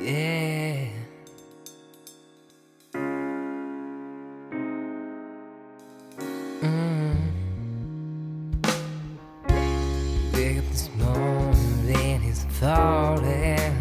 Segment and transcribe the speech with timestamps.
[0.00, 0.88] Yeah.
[6.62, 7.16] Mm.
[10.32, 13.72] Wake up this morning, rain is falling.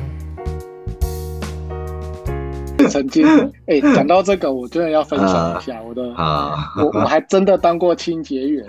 [2.90, 3.26] 曾经，
[3.68, 8.68] 哎、讲到这个，我真的要分享一下我的，啊我我还真的当过清洁员。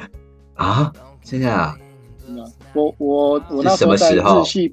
[0.55, 0.93] 啊，
[1.25, 1.77] 真的啊，
[2.73, 4.73] 我我我那时候在是什么时候日系，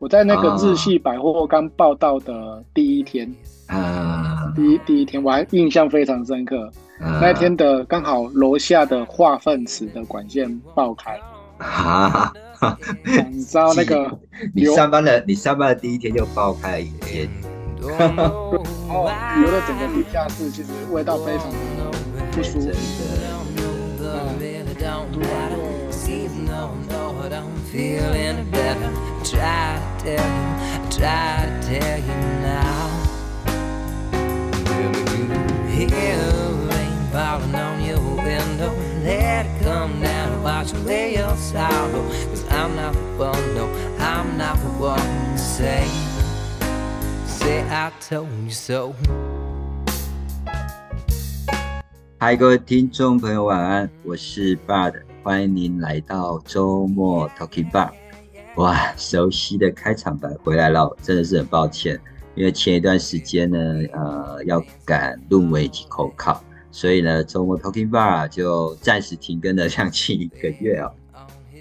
[0.00, 3.30] 我在那个啊日系百货刚报道的第一天，
[3.66, 6.72] 啊，第一第一天我还印象非常深刻。
[6.98, 7.20] 啊。
[7.20, 11.20] 那天的刚好楼下的化粪池的管线爆开，
[11.58, 12.32] 啊，
[13.30, 14.10] 你知道那个
[14.54, 17.28] 你上班的你上班的第一天就爆开了一天。
[17.82, 21.56] 哦流的整个地下室，其实味道非常的
[22.32, 23.04] 不舒真服。
[24.02, 24.16] 的，
[29.32, 30.44] I try to tell you,
[30.74, 32.90] I try to tell you now.
[35.68, 36.18] Hear
[36.68, 38.72] rain falling on your window?
[39.04, 42.02] Let it come down and wash away your sorrow.
[42.30, 43.68] Cause I'm not the one, no,
[44.00, 45.86] I'm not the one to say,
[47.26, 48.94] say I told you so.
[52.18, 57.99] 嗨，各位听众朋友，晚安，我是 Bud，欢迎您来到周末 Talking Bar。
[58.56, 61.98] 哇，熟悉的开场白回来了，真的是很抱歉，
[62.34, 63.58] 因为前一段时间呢，
[63.92, 70.92] 呃，要赶论文以及口考，所以呢，周末 Talking Bar 就暂时停更了将近一个月哦。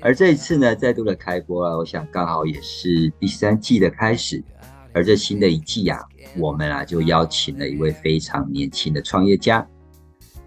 [0.02, 4.44] 而这一次呢，再度的开播啊，我想刚好也是第三季的开始。
[4.92, 6.00] 而这新的一季啊，
[6.38, 9.66] 我们啊就邀请了一位非常年轻的创业家。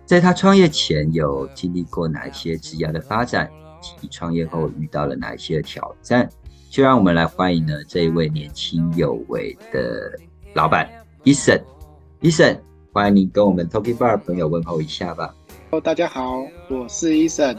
[0.05, 3.49] 在他创业前有经历过哪些职业的发展，
[3.83, 6.29] 及创业后遇到了哪一些挑战？
[6.71, 10.19] 就让我们来欢迎呢这一位年轻有为的
[10.55, 10.89] 老板
[11.25, 11.61] Eason。
[12.23, 12.59] Eason，
[12.93, 15.35] 欢迎你跟我们 Talking Bar 朋友问候一下吧。
[15.71, 17.59] Hello，大家好，我是 Eason，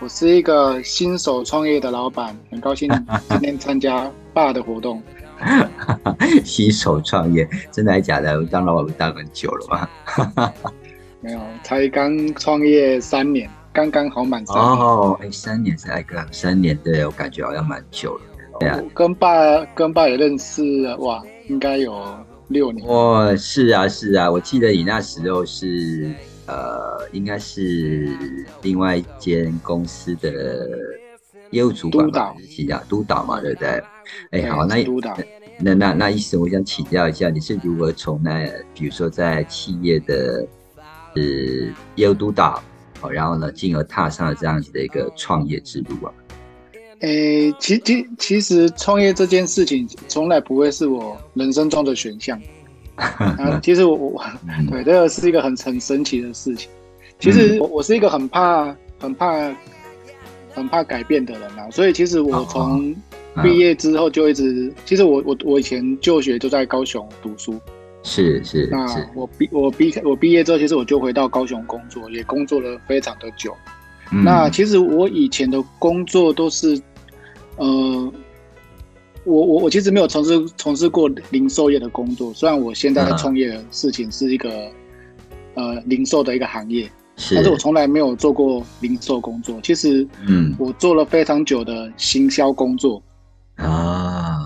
[0.00, 2.90] 我是一个新手创业的老板，很高兴
[3.28, 5.02] 今天参加 爸的活动。
[6.44, 8.44] 新手创业，真的还假的？
[8.46, 10.52] 当老板当很久了吧？
[11.22, 14.66] 没有，才刚创业三年，刚刚好满三年。
[14.66, 18.22] 哦，哎，三年才个三年，对我感觉好像蛮久了。
[18.58, 22.04] 对啊，跟爸跟爸也认识了，哇，应该有
[22.48, 22.86] 六年。
[22.86, 26.12] 哦，是啊，是啊，我记得你那时候是
[26.46, 28.08] 呃，应该是
[28.62, 30.68] 另外一间公司的
[31.50, 33.68] 业务主管吧，督导督导嘛，对不对？
[33.68, 35.16] 哎，对好，那督导
[35.60, 40.44] 那那那意思，我想请教一下，你是如何从那比如说在企业的
[41.14, 41.22] 呃
[41.94, 42.62] 业务督导，
[43.00, 46.12] 哦，然后呢，进而踏上了这样子的一个创业之路啊？
[47.00, 52.40] 诶，其其其实创业这件事情从来不会是我人生中的选项。
[52.96, 56.68] 啊，其实我我嗯 对这个是一个很很神奇的事情。
[57.18, 59.54] 其实我我是一个很怕很怕
[60.52, 62.90] 很怕改变的人啊，所以其实我从
[63.36, 67.58] 嗯毕业之后就一直，其实我我我以前就学就在高雄读书，
[68.02, 73.54] 是是那，我毕我毕我毕业之后，其实我就回到高雄工作，也工作了非常的久。
[74.10, 74.24] 嗯。
[74.24, 76.80] 那其实我以前的工作都是，
[77.56, 78.12] 呃，
[79.24, 84.50] 我我我其实没有从事从事过零售业的工作，虽然我现在的创业的事情是一个、
[85.54, 89.60] 呃零售的一个行业，是，但是我从来没有做过零售工作。
[89.62, 90.56] 其实嗯。
[90.58, 93.02] 我做了非常久的行销工作，
[93.56, 94.39] 啊，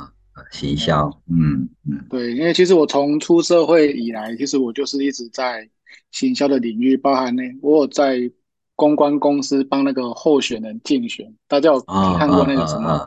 [0.50, 2.04] 行销，嗯嗯。
[2.08, 5.68] 对，因为其实我从出社会以来，其实我就是一直在
[6.10, 8.30] 行销的领域，包含呢，我有在
[8.76, 13.06] 公关公司帮那个候选人竞选，大家有啊看过那个什么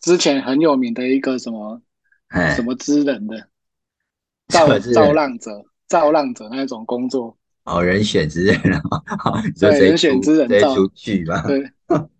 [0.00, 1.80] 之前很有名的一个什么
[2.28, 3.48] 哎，什么之人的
[4.48, 8.56] 造造浪者、造浪者那种工作，哦，人选之人
[9.60, 10.74] 人选出之人造？
[11.46, 11.70] 对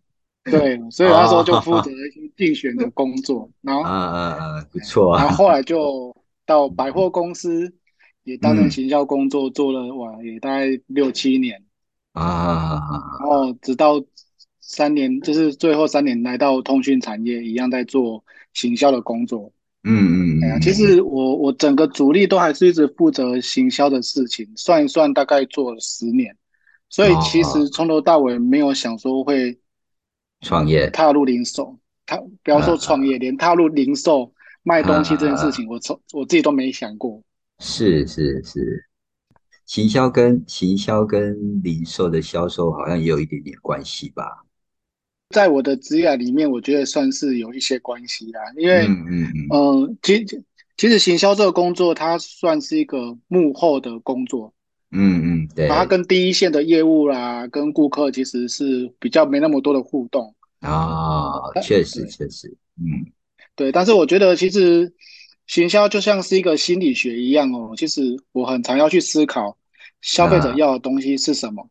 [0.51, 6.17] 对，所以那时候就负责一些竞选的工作，然后啊啊啊，不错啊，然后后来就
[6.47, 7.73] 到百货公司，
[8.25, 8.71] 也担任嗯。
[8.71, 11.63] 行销工作，做了哇，也大概六七年，
[12.13, 12.81] 啊，
[13.21, 14.03] 然后直到
[14.61, 18.25] 三年，就是最后三年来到通讯产业，一样在做
[18.55, 19.53] 行销的工作。
[19.85, 26.35] 嗯嗯哎呀，嗯，其实我我整个主力都还是一直负责行销的事情，算一算大概做了十年，
[26.89, 29.59] 所以其实从头到尾没有想说会
[30.41, 30.91] 创业。
[30.91, 34.33] 踏入零售，他不要说创业，连踏入零售
[34.63, 37.23] 卖东西这件事情，我从我自己都没想过。
[37.59, 38.85] 是是是，
[39.67, 44.45] 行销跟行销跟零售的销售好像也有一点点关系吧？
[45.31, 50.25] 在我的职业里面，我觉得算是有一些关系啦，因为嗯嗯嗯，其
[50.77, 54.53] 其实行销这个工作，它算是一个幕后的工作，
[54.93, 60.35] 嗯嗯，对，它跟第一线的业务啦，跟顾客其实是比较没那么多的互动。
[60.61, 61.33] 啊，
[61.63, 63.07] 确实确实，嗯，
[63.55, 63.71] 对。
[63.73, 64.93] 但是我觉得，其实
[65.47, 67.73] 行销就像是一个心理学一样哦。
[67.77, 68.03] 其实
[68.33, 69.57] 我很常要去思考，
[70.03, 71.67] 消费者要的东西是什么，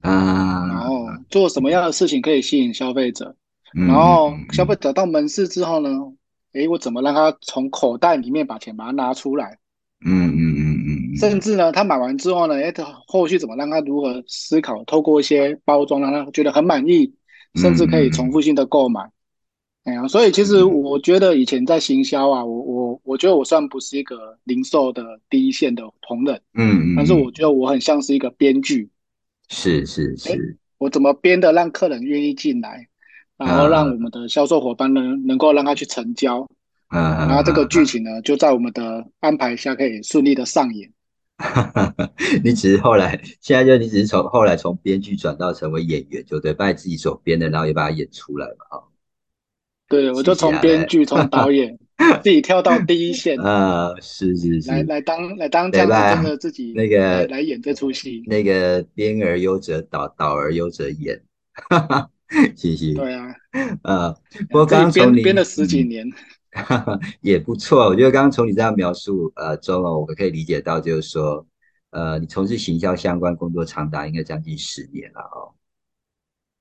[0.00, 3.34] 啊，然后做什么样的事情可以吸引消费者，
[3.76, 5.88] 嗯然后消费者到门市之后呢，
[6.52, 9.58] 诶，我怎么让他从口袋里面把钱把它拿出来？
[10.04, 17.12] 嗯嗯嗯嗯嗯，甚至呢，他买完之后呢，哎，他后续怎么让他如何思考，透过一些包装让他觉得很满意，
[17.56, 19.00] 甚至可以重复性的购买。
[19.84, 28.88] 哎呀，所以其实我觉得以前在行销啊，我我我觉得我算不是一个零售的第一线的同仁，嗯嗯，但是我觉得我很像是一个编剧，
[29.50, 32.88] 是是是，我怎么编的让客人愿意进来，
[33.36, 36.48] 然后让我们的销售伙伴呢能够让他去成交，
[36.88, 40.90] 嗯，然后这个剧情呢就在我们的安排下可以顺利的上演。
[42.44, 48.82] 你只是后来，现在就你只是从后来从编剧转到成为演员，就对，把你自己所编的，然后也把它演出来嘛，啊，
[49.88, 51.76] 对，我就从编剧、从导演
[52.22, 58.22] 自己跳到第一线，啊，是是是，来来当来当这样子真的自己那个来来演这出戏。
[58.26, 61.20] 那个编而优则导，导而优则演，
[61.68, 62.10] 哈哈，
[62.56, 62.94] 谢谢。
[62.94, 63.34] 对啊，
[63.82, 64.12] 呃，
[64.50, 66.08] 不过刚刚从你编编了十几年，
[67.20, 67.86] 也不错。
[67.86, 71.44] 我觉得刚刚从你这样描述，呃，中哦，我们可以理解到，就是说，
[71.90, 75.50] 呃，你从事行销相关工作长达应该将近十年了哦，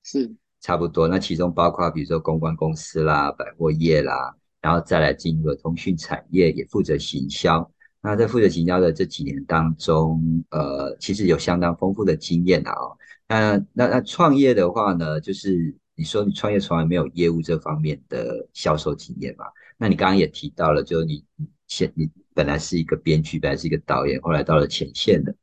[0.03, 1.07] 是差不多。
[1.07, 7.69] 那其中包括比如说公关公司啦、百货业啦，然后再来进入了通讯产业，也负责行销。
[8.01, 12.97] 那在负责行销的这几年当中，呃，其实有相当丰富的经验啊、哦。
[13.27, 19.45] 那那那创业的话呢，就是你说你创业从来没有业务这方面的销售经验嘛？
[19.77, 25.35] 那你刚刚也提到了，就是你你现你本来是一个编剧，本来是一个导演，后来到了前线的。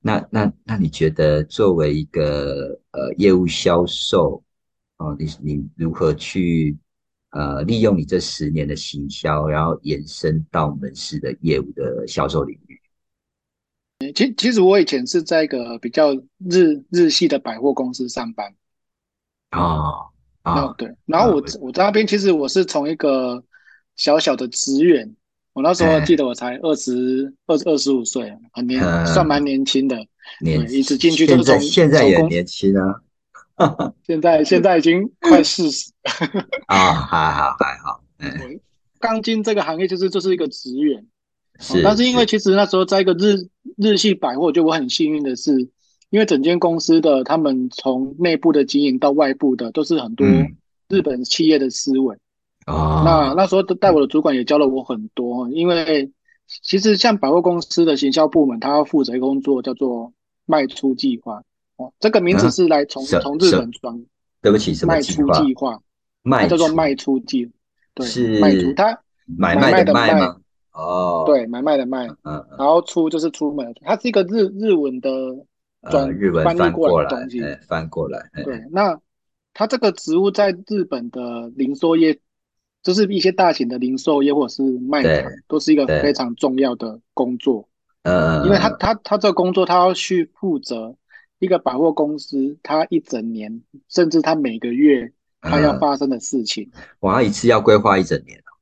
[0.00, 4.42] 那那那你觉得作为一个呃业务销售
[4.96, 6.76] 哦，你你如何去
[7.30, 12.80] 呃利用你这十年的行销，然后延伸到门市的业务的销售领域？
[14.14, 18.54] 其其实我以前是在一个比较日日系的百货公司上班。
[19.52, 20.09] 哦
[20.42, 20.54] 啊。
[20.54, 23.42] 那对，然后我我在那边其实我是从一个
[23.96, 25.14] 小小的职员，
[25.52, 26.04] 我那时候哎。
[26.04, 29.06] 记得我才二十二二十五岁，很年嗯。
[29.06, 29.96] 算蛮年轻的。
[30.42, 35.90] 年对一直进去就是从现在也年轻啊现在现在已经快 四十，
[36.66, 38.60] 啊，还好还好， 嗯，
[38.98, 41.04] 刚进这个行业就是就是一个职员。
[41.58, 43.36] 是，哦但是因为其实那时候在一个日
[43.76, 45.52] 日系百货，我觉得我很幸运的是，
[46.10, 50.56] 因为整间公司的他们从内部的经营到外部的都是很多嗯
[50.88, 52.16] 日本企业的思维。
[52.66, 56.10] 哦，那那时候带我的主管也教了我很多，因为
[56.62, 60.12] 其实像百货公司的行销部门，他要负责一个工作叫做
[60.44, 61.42] 卖出计划。
[61.76, 64.04] 哦，这个名字啊是来从什从日本传
[64.42, 65.80] 对不起，什么卖出计划？
[66.22, 67.50] 卖叫做卖出计，
[67.94, 70.36] 对，是卖出它买买卖的卖吗？
[70.72, 75.10] 哦，，对买卖的卖，嗯嗯，然后出就是出门，它是一个日日文的
[75.82, 77.42] 呃，转日文翻译过来东西。
[77.42, 78.42] 哎，翻过来，哎。
[78.42, 79.00] 对，那
[79.54, 82.18] 它这个植物在日本的零售业，
[82.82, 87.68] 就是一些大型的零售业或者是卖场，都是一个非常重要的工作，
[88.02, 90.94] 呃，因为他他他这个工作，他要去负责
[91.38, 98.52] 一个百货公司，他一整年，甚至他每个月他要嗯发生的事情，我要一次要规划一整年哦。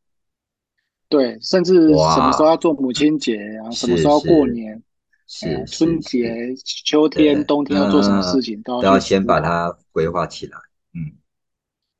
[1.08, 4.52] 对，甚至什么时候要做母亲节啊，什么时候过是。
[4.52, 4.82] 年，
[5.28, 10.56] 是春节、秋天、冬天要做什么嗯事情，都都要先把它规划起来，
[10.94, 11.12] 嗯。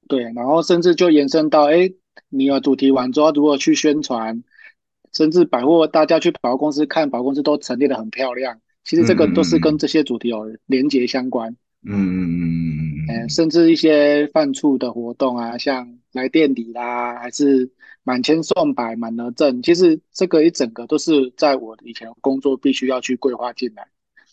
[0.09, 1.91] 对，然后甚至就延伸到，哎，
[2.31, 4.43] 你有主题完之后，如何去宣传，
[5.13, 11.55] 甚至百货大家去百货公司看，百货公司都陈列的很漂亮，其实这个都是跟这些主题有连结相关。
[11.85, 17.71] 嗯嗯嗯嗯嗯甚至一些犯处的活动啊，像来垫底啦，还是
[18.05, 23.87] 满千送百、满额赠，其实这个一整个都是在我以前工作必须要去规划进来，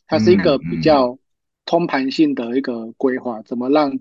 [0.07, 1.17] 它是一个比较
[1.65, 3.91] 通盘性的一个规划，怎么让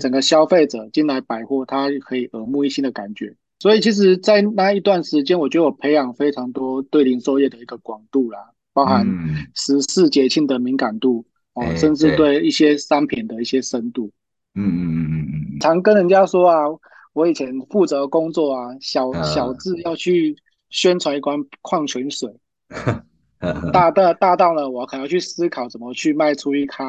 [0.00, 3.34] 整个消费者进来百货，他可以耳目一新的感觉。
[3.58, 8.38] 所以其实，在那一段时间，我觉得我培养非常多对零售业的一个广度啦，
[8.72, 9.46] 包含嗯。
[9.54, 12.38] 时事节庆的敏感度哦哎，甚至对。
[12.38, 14.10] 对一些商品的一些深度。
[14.54, 15.60] 嗯嗯嗯嗯嗯。
[15.60, 16.64] 常跟人家说啊，
[17.12, 20.36] 我以前负责工作啊，小嗯小至要去
[20.68, 22.32] 宣传一罐矿泉水，
[23.72, 26.84] 大，大的大到了，我可能要去思考怎么去卖出一卡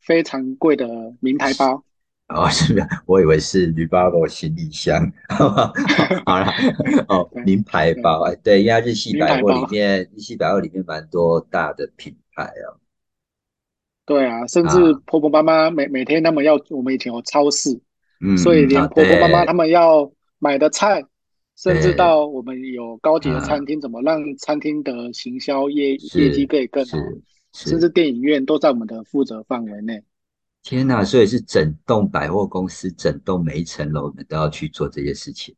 [0.00, 0.86] 非常贵的
[1.20, 1.82] 名牌包。
[2.28, 2.86] 哦，是不是？
[3.06, 5.10] 我以为是 Revolvo 行李箱。
[6.26, 6.46] 好了，
[7.08, 12.76] 哦， 名牌包，哎，对，因为日系百货里面，日系百货里面蛮多大的品牌哦。
[14.04, 17.80] 对啊，甚至婆婆妈妈每每天他们要，我们以前有超市，
[18.36, 21.04] 所以连婆婆妈妈他们要买的菜，
[21.56, 26.98] 甚至到我们有高级的餐厅，怎么让餐厅的行销业业绩可以更好，
[27.52, 30.02] 甚至电影院都在我们的负责范围内。
[30.62, 31.04] 天呐！
[31.04, 35.54] 所以是整栋百货公司，整栋每一层楼，我们都要去做这些事情。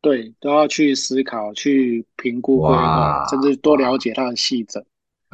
[0.00, 4.84] 对，都要去思考、去评估规划，甚至多了解它的细则。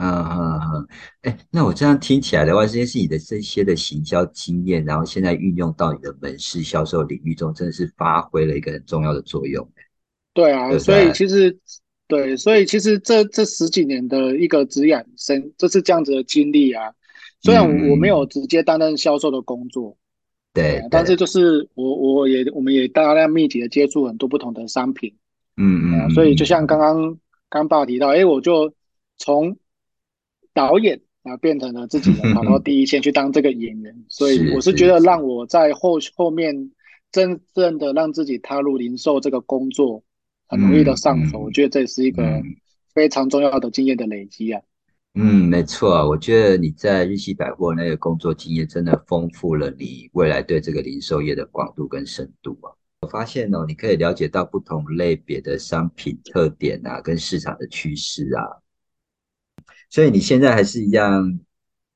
[0.03, 0.89] 嗯嗯嗯。
[1.23, 9.67] 哎，那我这样听起来的话，这些是你的这些的行销经验，然后现在运用到你的门市销售领域中，真的是发挥了一个很重要的作用。
[10.35, 11.57] 对啊，所以其实
[12.09, 16.93] 对，所以其实这这十几年的一个职养生，这是这样子的经历啊。
[17.41, 19.97] 虽然我没有直接担任销售的工作，
[20.55, 25.13] 对，但是就是我我也我们也大量密集的接触很多不同的商品，
[25.57, 27.19] 嗯嗯，所以就像刚刚
[27.49, 28.73] 刚爸提到，哎，我就
[29.19, 29.57] 从
[30.55, 36.71] 导演啊变成了自己 跑到第一线去当这个演员，所以我是觉得让我在后后面
[37.11, 40.03] 真正的让自己踏入零售这个工作
[40.49, 42.43] 很容易的上手，我觉得这是一个
[42.95, 44.61] 非常重要的经验的累积啊。
[45.15, 52.73] 嗯，没错啊，我觉得你在日系百货那个工作经验真的丰富了你未来对这个零售业的广度跟深度啊。
[53.03, 58.41] 我发现哦，你可以了解到不同类别的商品特点啊，跟市场的趋势啊。
[59.93, 61.39] 所以你现在还是一样，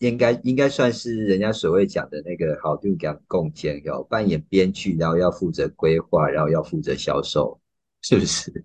[0.01, 7.59] 应该应该算是人家所谓讲的那个好度讲共建，要扮演编剧，然后要负责规划，然后要负责销售，
[8.03, 8.65] 是不是？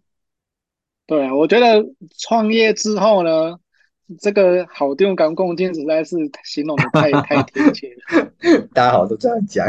[1.08, 1.82] 对啊，我觉得
[2.20, 3.58] 创业之后呢。
[4.20, 8.30] 这个好定感共建实在是形容的太 太贴切了。
[8.76, 9.66] 大家好，都这样讲，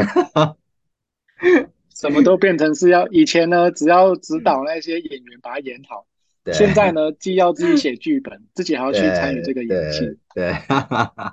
[1.95, 6.05] 什么都变成是要以前呢，只要指导那些演员把它演好。
[6.51, 10.17] 现在呢，既要自己写剧本， 自己还要去参与这个演戏。
[10.33, 10.53] 对。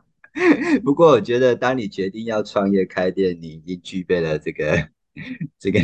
[0.84, 4.88] 不过我觉得，当你决定要创业开店，你已经具备了这个
[5.58, 5.80] 这个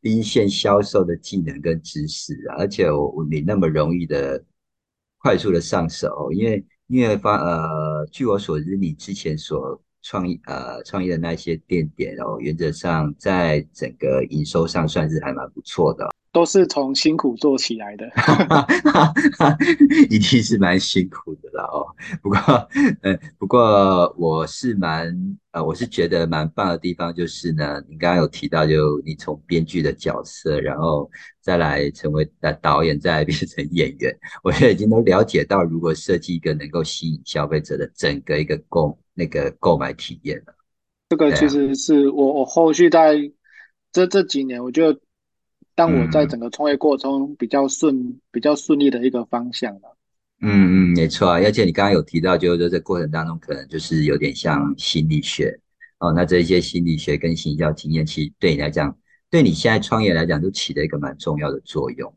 [0.00, 4.42] 一线销售的技能跟知识啊，而且我你那么容易的。
[5.22, 16.08] 快速的上手，因为因为发呃，据我所知，你之前所创意呃创业的那些店点哦，原则上在整个营收上算是还蛮不错的。
[16.32, 18.06] 都是从辛苦做起来的，
[20.08, 21.84] 一定是蛮辛苦的啦哦。
[22.22, 22.38] 不过，
[23.02, 25.12] 呃，不过我是蛮
[25.50, 31.10] 呃，我是觉得蛮棒的地方就是呢，你刚刚有提到，就你从编剧的角色，然后
[31.40, 40.54] 再来成为呃导演，再来变成演员，我觉得已经都了解到如何设计一个能够吸引消费者的整个一个购那个购买体验了。
[41.08, 43.16] 这个其实是我我后续在
[43.90, 44.96] 这这几年，我就。
[45.80, 49.96] 当我在整个创业过程中比较顺、比较顺利的一个方向了。
[50.42, 51.36] 嗯嗯，没错啊。
[51.36, 55.58] 而且你刚刚有提到，就是说这过程当中可能就是有点像心理学
[55.98, 56.12] 哦。
[56.12, 58.94] 那这些心理学跟行销经验，其实对你来讲，
[59.30, 62.12] 对你现在创业来讲，都起了一个蛮重要的作用。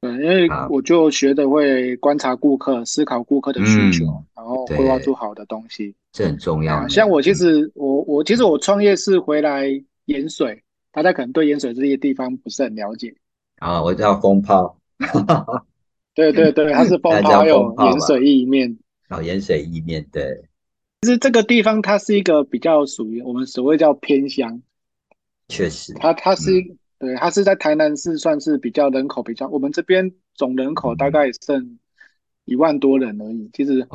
[0.00, 6.88] 对，因为我就学的会观察顾客、思考顾客的需求，然后规划出好的东西，这很重要。
[6.88, 9.68] 像我其实我我其实我创业是回来
[10.06, 10.62] 盐水。
[10.92, 13.14] 大家可能对盐水这些地方不是很了解
[13.56, 14.78] 啊，我叫风炮，
[16.14, 20.44] 对对对，它是风炮，有盐水意面，哦，盐水意面，对。
[21.00, 24.60] 其实这个地方它是一个比较属于我们所谓叫偏乡，
[25.48, 26.50] 确实，它它是
[26.98, 31.78] 对，它是在台南市算是比较人口比较，我们这边总人口大概剩
[32.44, 33.88] 一万多人而已，其实人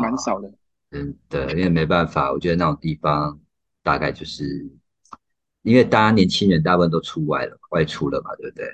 [0.00, 0.50] 蛮少的。
[0.92, 3.38] 嗯，对，因为没办法，我觉得那种地方
[3.82, 4.66] 大概就是。
[5.68, 8.66] 因为大家年轻人大部分都出外了，外出了嘛，对不对？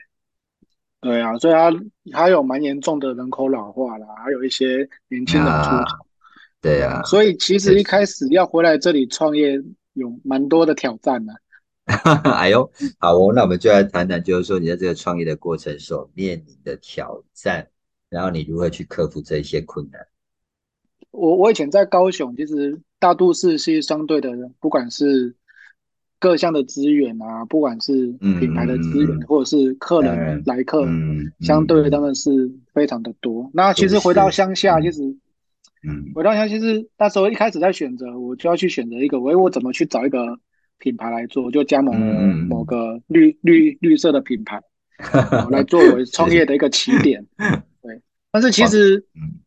[1.01, 1.73] 对啊，所以它
[2.17, 5.97] 还有蛮严重的人口老化啦，还有一些年轻人出走。
[6.61, 9.61] 对啊，所以其实一开始要回来这里创业，
[9.95, 11.35] 有蛮多的挑战的。
[12.33, 17.69] 哎呦，好哦，那我们就来谈谈，就是说你在这个创业的过程所面临的挑战，
[18.09, 20.01] 然后你如何去克服这些困难。
[21.11, 25.35] 我我以前在高雄，其实大都市是相对的，不管是。
[26.25, 28.07] 各项的资源啊，不管是
[28.41, 30.83] 品牌的资源，或者是客人来客，
[31.41, 33.51] 相对当然是非常的多。
[33.53, 35.03] 那其实回到乡下，其实，
[35.87, 40.39] 嗯，回到乡下，其实那时候一开始在选择，我就要去选择一个，我我怎么去找一个
[40.79, 44.63] 品牌来做，就加盟了某个绿绿绿色的品牌，
[45.51, 47.27] 来作为创业的一个起点。
[47.83, 48.01] 对，
[48.33, 49.05] 但是其实，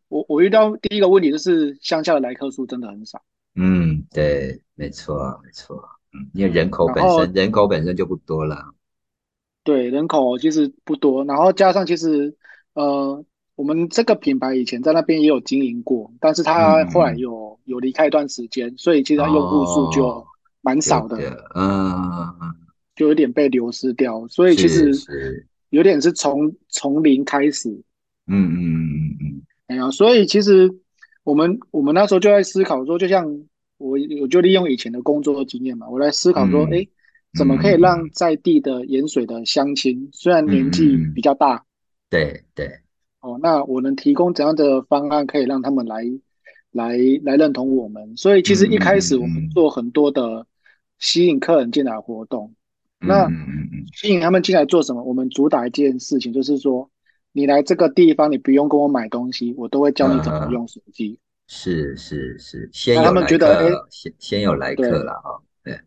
[0.09, 3.19] 我我遇到第一个问题就是乡下的来客数真的很少。
[3.55, 5.83] 嗯，对，没错，没错。
[6.17, 8.73] 嗯，因为人口本身人口本身就不多了。
[9.63, 12.33] 对，人口其实不多，然后加上其实
[12.73, 13.23] 呃，
[13.55, 20.25] 我们这个品牌以前在那边也有经营过，但是他后来嗯有有离开一段时间，所以其实它用户数就哦，
[20.61, 21.17] 蛮少的，
[21.53, 22.33] 嗯，
[22.95, 27.69] 就有点被流失掉，所以其是实，有点是从从零开始，
[28.27, 29.41] 嗯嗯嗯嗯。
[29.67, 30.73] 哎呀，所以其实
[31.25, 33.27] 我们我们那时候就在思考说，就像
[33.77, 36.87] 我我就利用以前的工作经验嘛，我来思考说，嗯哎，
[37.37, 41.63] 怎么可以让在地的盐水的乡亲，虽然年纪比较大，
[42.09, 42.79] 对对，
[43.21, 46.03] 哦，那我能提供怎样的方案可以让他们来
[46.71, 48.17] 来来认同我们？
[48.17, 50.47] 所以其实一开始我们做很多的
[50.99, 52.53] 吸引客人进来的活动，
[52.99, 53.29] 那
[53.93, 55.03] 吸引他们进来做什么？
[55.03, 56.89] 我们主打一件事情，就是说，
[57.31, 61.19] 你来这个地方，你不用跟我买东西，我都会教你怎么用手机。
[61.47, 65.79] 是是是，先让他们觉得哎，先先有来客对了哈，对，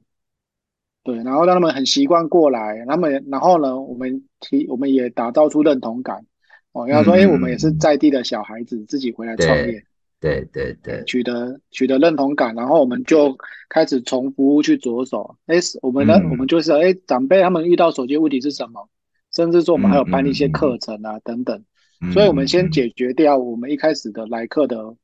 [1.05, 6.27] 对，然后让他们很习惯过来，他们然后呢，我们提我们也打造出认同感。
[6.73, 9.85] 哦，要说，哎，嗯我们也是在地的小孩子，自己回来创业，
[10.21, 13.37] 对对对，取得取得认同感，然后我们就
[13.69, 15.37] 开始从服务去着手。
[15.47, 18.89] 哎，我们呢，嗯我们就是哎，长辈他们遇到手机问题是什么？
[19.35, 21.59] 甚至说我们还有办一些课程啊等等。
[22.01, 24.95] 嗯所以我们先嗯解决掉我们一开始的来客的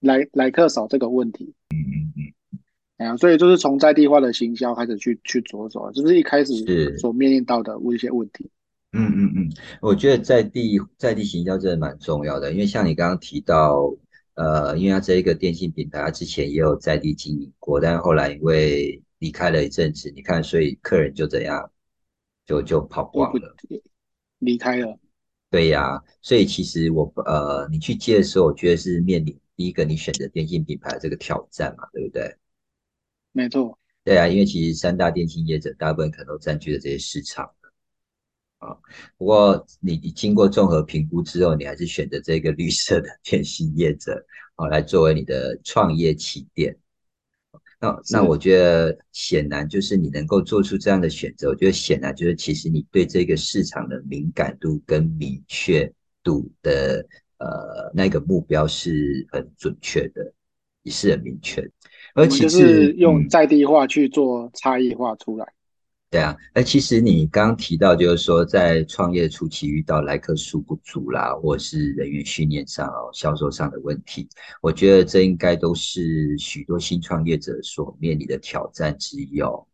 [0.00, 1.54] 来来客少这个问题。
[1.70, 2.58] 嗯嗯嗯，
[2.98, 8.50] 哎呀，所以就是从在地化的行销开始去去着手，就是一开始所面临到的一些问题。
[8.92, 13.94] 嗯嗯嗯，我觉得在地在地行销真的蛮重要的，因为像你刚刚提到，
[14.34, 21.70] 呃，因为它这一个电信品牌，它之前也有在地经营过，但是后来因为离开了一阵子，你看，所以客人就怎样，
[22.46, 23.54] 就就跑光了。
[24.40, 24.98] 离开了，
[25.50, 32.34] 对呀，所以其实我呃，你去接的时候，我觉得是面临第一个你选择电信品牌的这个挑战嘛，对不对？
[33.30, 37.44] 没错，对啊，因为其实三大电信业者大部分可能都占据了这些市场。
[38.56, 38.74] 啊，
[39.18, 44.24] 不过你你经过综合评估之后，你还是选择这个绿色的电信业者，
[44.56, 46.74] 哦，来作为你的创业起点。
[47.78, 57.06] 那那我觉得显然就是你能够做出这样的选择，我觉得显然就是其实你对这个市场的敏感度跟明确度的
[57.40, 60.32] 呃那个目标是很准确的，
[60.84, 61.68] 也是很明确。
[62.14, 65.46] 而其次是用嗯在地化去做差异化出来。
[66.10, 74.28] 对啊，哎其实你刚刚提到，就是说在创业初期遇到来客数不足啦，或是人员训练上、哦、销售上的问题，
[74.60, 79.64] 我觉得这应该都是许多新创业者所面临的挑战之一哦。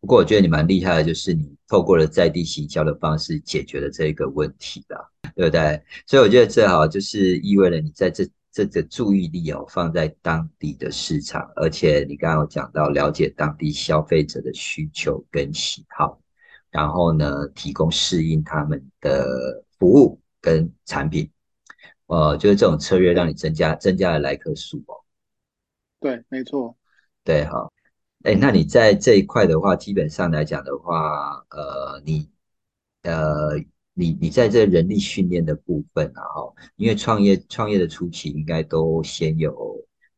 [0.00, 4.98] 不过我觉得你蛮厉害的，就是你透过了在地行销的方式解决了这个问题啦，
[5.34, 5.82] 对不对？
[6.06, 16.20] 所以我觉得这好就是意味了你在这这个注意力哦放在当地的市场，而且你刚刚有讲到了解当地消费者的需求跟喜好，
[16.70, 21.30] 然后呢提供适应他们的服务跟产品，
[22.06, 25.04] 呃，就是这种策略让你增加增加了来客数哦。
[26.00, 26.76] 对，没错。
[27.22, 27.70] 对哈，
[28.24, 32.28] 哎，那你在这一块的话，基本上来讲的话，呃，你
[33.02, 33.56] 呃，
[33.94, 39.52] 你你在这人力训练的部分啊，哈，因为创业创业的初期应该都先有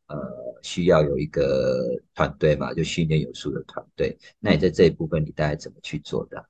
[0.07, 0.17] 呃
[0.63, 4.17] 需要有一个团队嘛，就训练有素的团队。
[4.39, 6.43] 那你在这一部分，你大概怎么去做的？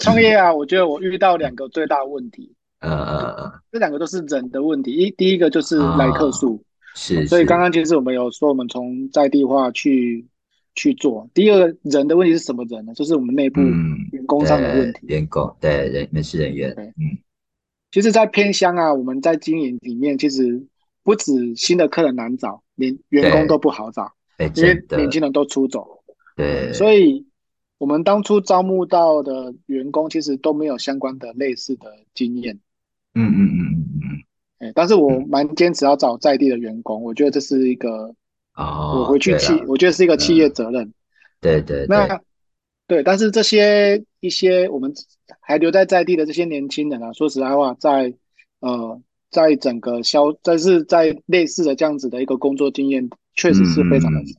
[0.00, 4.92] 创业啊，我觉得我遇到两个最大问题，呃呃呃，这两个都是人的问题。
[4.92, 6.62] 一第一个就是来客数，
[6.94, 10.26] 是，所以刚刚其实我们有说，我们从在地化去
[10.74, 11.28] 去做。
[11.34, 12.94] 第二个人的问题是什么人呢？
[12.94, 15.06] 就是我们内部嗯员工上的问题。
[15.06, 17.18] 对员工对人人事人员，对嗯
[17.92, 20.66] 其实，在偏乡啊，我们在经营里面，其实
[21.04, 26.02] 不止新的客人难找，连员工都不好找，哎，因为年轻人都出走。
[26.34, 27.24] 对，所以，
[27.78, 32.58] 我们当初招募到的员工，其实都没有相关的类似的经验。
[33.14, 38.12] 嗯嗯嗯嗯嗯，哎，但是我蛮坚持要找在地的员工，我觉得这是一个
[38.54, 40.92] 哦，我回去企，我觉得是一个企业责任。
[41.40, 42.20] 对对对，那
[42.86, 44.92] 对，但是这些一些我们
[45.40, 48.14] 还留在在地的这些年轻人啊，说实在话，在
[48.60, 54.38] 呃，在整个销，但是在类似的这样子的一个工作经验，确实是非常的少，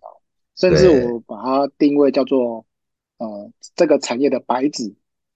[0.56, 2.66] 甚至我把它定位叫做
[3.18, 4.94] 呃这个产业的白纸。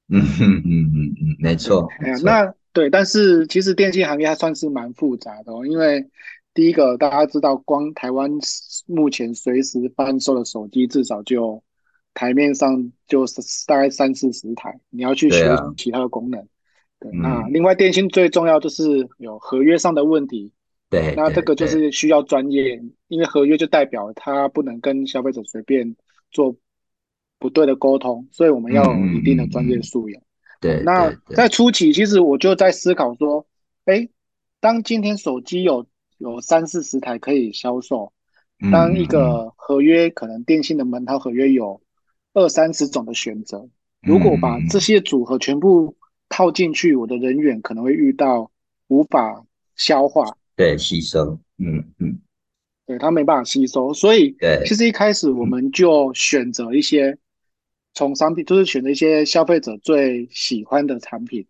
[0.07, 6.07] 嗯嗯嗯嗯嗯，没错，哎呀，那对，但是其实电信行业它算是蛮复杂的哦，因为
[6.53, 8.31] 第一个大家知道，光台湾
[8.89, 11.63] 目前随时贩售的手机至少就
[12.15, 13.35] 台面上就是
[13.67, 16.47] 大概三四十台，你要去学其他的功能。
[16.99, 20.51] 对，嗯那另外电信最重要就是有合约上的问题，
[20.89, 25.95] 对，那这个就是需要专业，因为合约就代表他不能跟消费者随便
[26.31, 26.55] 做
[27.37, 30.21] 不对的沟通，所以我们要有一定的专业素养。
[30.59, 33.45] 对，那在初期，其实我就在思考说，
[33.85, 34.09] 哎，
[34.59, 35.85] 当今天手机有
[36.17, 38.18] 有三四十台可以销售，嗯
[38.71, 41.81] 当一嗯个合约可能电信的门套合约有
[42.33, 43.69] 二三十种的选择，
[44.01, 45.95] 如果把这些组合全部
[46.27, 48.51] 套进去，我的人员可能会遇到
[48.87, 49.45] 无法
[49.75, 52.19] 消化，对吸收，嗯嗯，
[52.85, 54.61] 对他没办法吸收，所以对。
[54.65, 57.17] 其实一开始我们就选择一些
[57.93, 61.45] 从商品，就是选择一些消费者最喜欢的产品。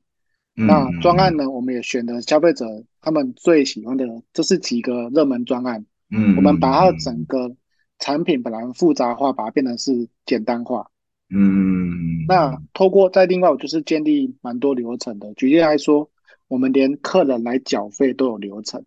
[0.55, 0.99] 嗯那嗯。
[1.01, 2.65] 专案呢，我们也选择消费者
[3.01, 5.83] 他们最喜欢的，这是几个热门专案。
[6.11, 7.55] 嗯，我们把它嗯整个
[7.99, 10.89] 产品本来复杂化，把它变成是简单化。
[11.29, 15.33] 嗯，那透过在另外，我就是建立蛮多流程的。
[15.35, 16.09] 举例来说，
[16.47, 18.83] 我们连客人来缴费都有流程。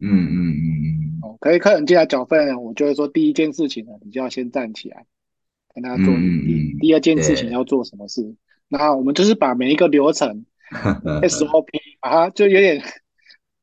[0.00, 5.04] 嗯嗯嗯嗯哦，可以客人进来缴费呢，我就会说第一件事情呢，你就要先站起来，
[5.74, 6.78] 跟他做嗯。
[6.80, 8.34] 第二件事情要做什么事？
[8.68, 10.46] 那我们就是把每一个流程
[11.04, 11.66] 嗯 SOP，
[12.00, 12.82] 把它就有点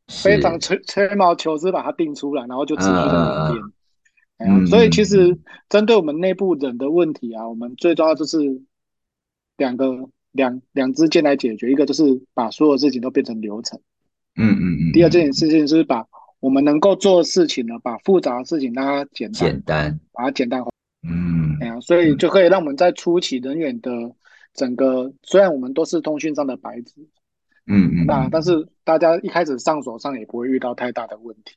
[0.09, 3.65] 非常吹吹毛求疵把它定出来，然后就持续的演练。
[4.37, 5.05] 哎呀嗯所以其嗯。
[5.05, 8.37] 实针对我们内部人的问题啊，我们最重要就是
[9.57, 13.79] 两个两两支箭来解决，一个就是把所有事情都变成流程，
[14.35, 16.05] 嗯嗯嗯，第二件事情就是把
[16.39, 20.71] 我们能够做的事情呢，把复杂的事情让它简单，简单，把它简单化。
[21.03, 21.57] 嗯。
[21.59, 23.91] 哎呀，所以就可以让我们在初期人员的
[24.53, 27.05] 整个，虽然我们都是通讯上的白纸，
[27.69, 31.55] 嗯嗯，那但是大家一开始上手上也不会遇到太大的问题，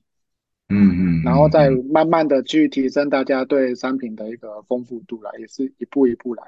[0.69, 6.45] 嗯嗯，然后再慢慢的去提升大家对商品的一个丰富度来，也是一步一步来。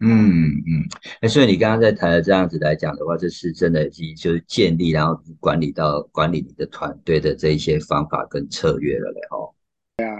[0.00, 0.86] 嗯嗯，
[1.20, 9.54] 哎，所以你刚刚在谈的这样子来讲的话，这是真的已经就是建立，然后管理到管理你的团队的这一些方法跟策略了嘞，哦。
[9.96, 10.14] 对啊，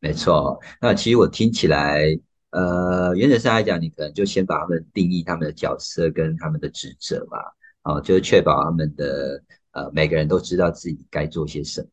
[0.00, 0.58] 没错。
[0.80, 2.18] 那其实我听起来，
[2.52, 7.38] 呃，原则上来讲，你可能就先把他们定义他们的角色跟他们的职责嘛，
[7.82, 11.88] 哦，就是确保他们的呃每个人都知道自己该做些什么，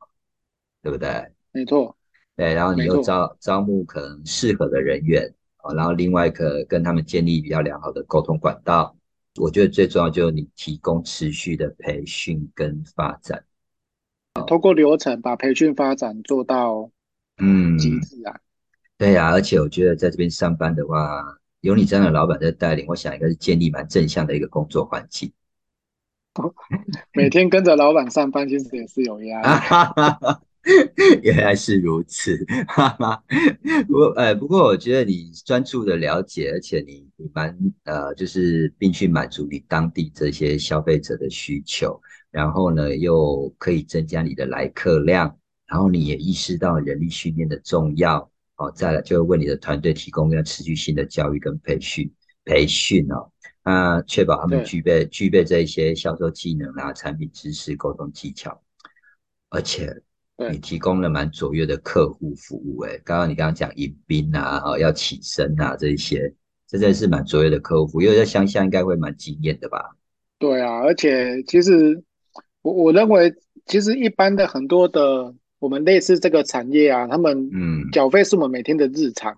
[0.81, 1.31] 对不对？
[1.51, 1.95] 没错，
[2.35, 8.95] 对，然后你又招招募可能适合的人员，啊，然后另外可跟他们建立比较良好的沟通管道。
[9.37, 13.43] 我觉得最重要就是你提供持续的培训跟发展。
[14.47, 16.89] 通过流程把培训发展做到
[17.37, 18.39] 嗯，极致啊。
[18.97, 21.21] 对呀、而且我觉得在这边上班的话，
[21.59, 25.29] 有你这样的老板在带领，我想应该是建立蛮正向的一个工作环境。
[27.13, 29.47] 每天跟着老板上班，其实也是有压力。
[31.21, 33.23] 原来是如此，哈哈。
[33.87, 52.11] 不过，呃，不过我觉得你专注的了解，而且你你蛮呃，就是并去满足你当地这些消费者的需求，然后呢，又可以增加你的来客量，然后你也意识到人力训练的重要，哦，再来就为你的团队提供要持续性的教育跟培训，
[52.43, 53.31] 培训哦。
[53.65, 58.61] 那确保他们具备具备这一些销售技能啊、产品知识、沟通技巧，
[59.49, 59.91] 而且
[60.51, 62.83] 你提供了蛮卓越的客户服务。
[62.83, 66.31] 诶，刚刚你刚刚讲迎宾啊、哦要起身啊这一些，
[66.67, 69.95] 这真的是蛮卓越的客户服务，因为在乡下应该会蛮惊艳的吧？
[70.37, 72.03] 对啊，而且其实
[72.61, 73.33] 我我认为，
[73.65, 79.35] 其实一般的很多的我们类似这个产业啊，他们嗯，缴费是我们每天的日常。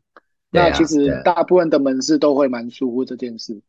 [0.50, 3.62] 那其实大部分的门市都会蛮疏忽这件事。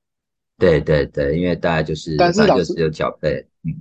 [0.59, 3.81] 对对对，因为大家就是但是老师有缴费，嗯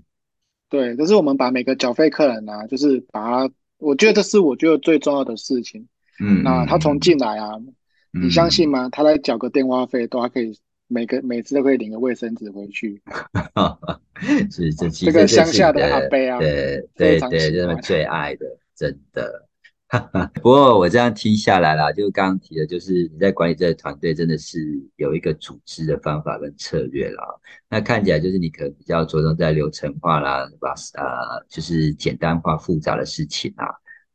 [0.69, 5.87] 对，可是我们把每个缴费客人啊，就是把他，我觉得这是我觉得最重要的事情。
[6.19, 7.53] 嗯，那他从进来啊，
[8.11, 8.89] 你相信吗？
[8.91, 10.55] 他来缴个电话费，都还可以
[10.87, 13.01] 每个每次都可以领个卫生纸回去。
[14.51, 19.46] 是这其这个乡下的阿伯啊对对对，这们最爱的，真的。
[20.35, 24.59] 不过我这样听下来啦，就刚刚提的，就是你在管理这个团队，真的是
[24.97, 27.23] 有一个组织的方法跟策略啦。
[27.69, 30.71] 那看起来就是你可能比较着重在流程化啦，把
[31.01, 33.65] 呃就是简单化复杂的事情啊，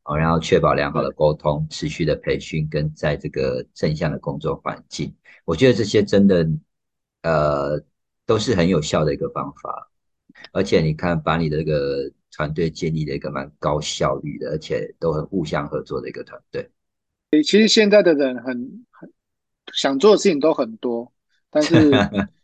[0.05, 5.15] 哦，然后确保良好的沟通、持续的培训跟在这个正向的工作环境。
[5.47, 6.47] 我觉得这些真的
[7.23, 7.83] 呃
[8.27, 9.89] 都是很有效的一个方法。
[10.53, 16.69] 而且你看，把你的这个团队建立了一个蛮高效率的，而且都很互相合作的一个团队。
[17.43, 19.11] 其实现在的人很很
[19.73, 21.13] 想做的事情都很多，
[21.51, 21.91] 但是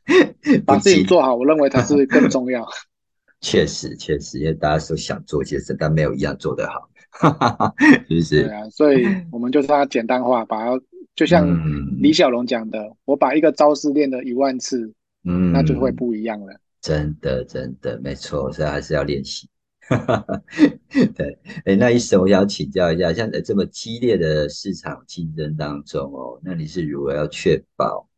[0.64, 2.66] 把不仅事情做好，我认为它是更重要。
[3.40, 6.88] 确实确实，因为大家都想做一些事，但没有一样做得好，
[8.08, 8.42] 是不是？
[8.42, 10.80] 对啊，所以我们就是要简单化，把它
[11.14, 14.92] 就像嗯李小龙讲的，我把一个招式练了一万次，
[15.24, 16.58] 嗯，那就会不一样了。
[16.80, 19.48] 真的真的没错，所以还是要练习。
[21.16, 28.08] 对，哎，那医生，我想请教一下，像在这么激烈的市场竞争当中哦，那你是如何要确保，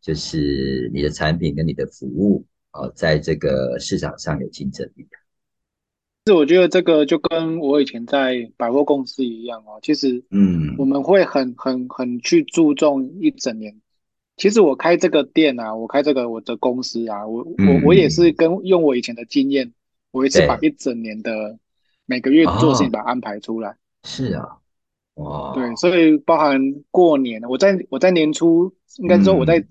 [0.00, 5.16] 就是你的产品跟你的服务哦，在这个市场上有竞争力的？
[6.26, 13.80] 是我觉得这个就跟我以前在百货公司一样哦，其实，嗯，我们会很很很去注重一整年。
[14.36, 19.72] 其实我开这个店啊，我开这个我的公司啊，我我我也是跟用我以前的经验，
[20.16, 21.58] 我一次把一整年的
[22.06, 23.76] 每个月做事情把它安排出来。
[24.04, 24.48] 是啊，
[25.16, 26.58] 哇，对，所以包含
[26.90, 29.62] 过年，我在我在年初，应该说我在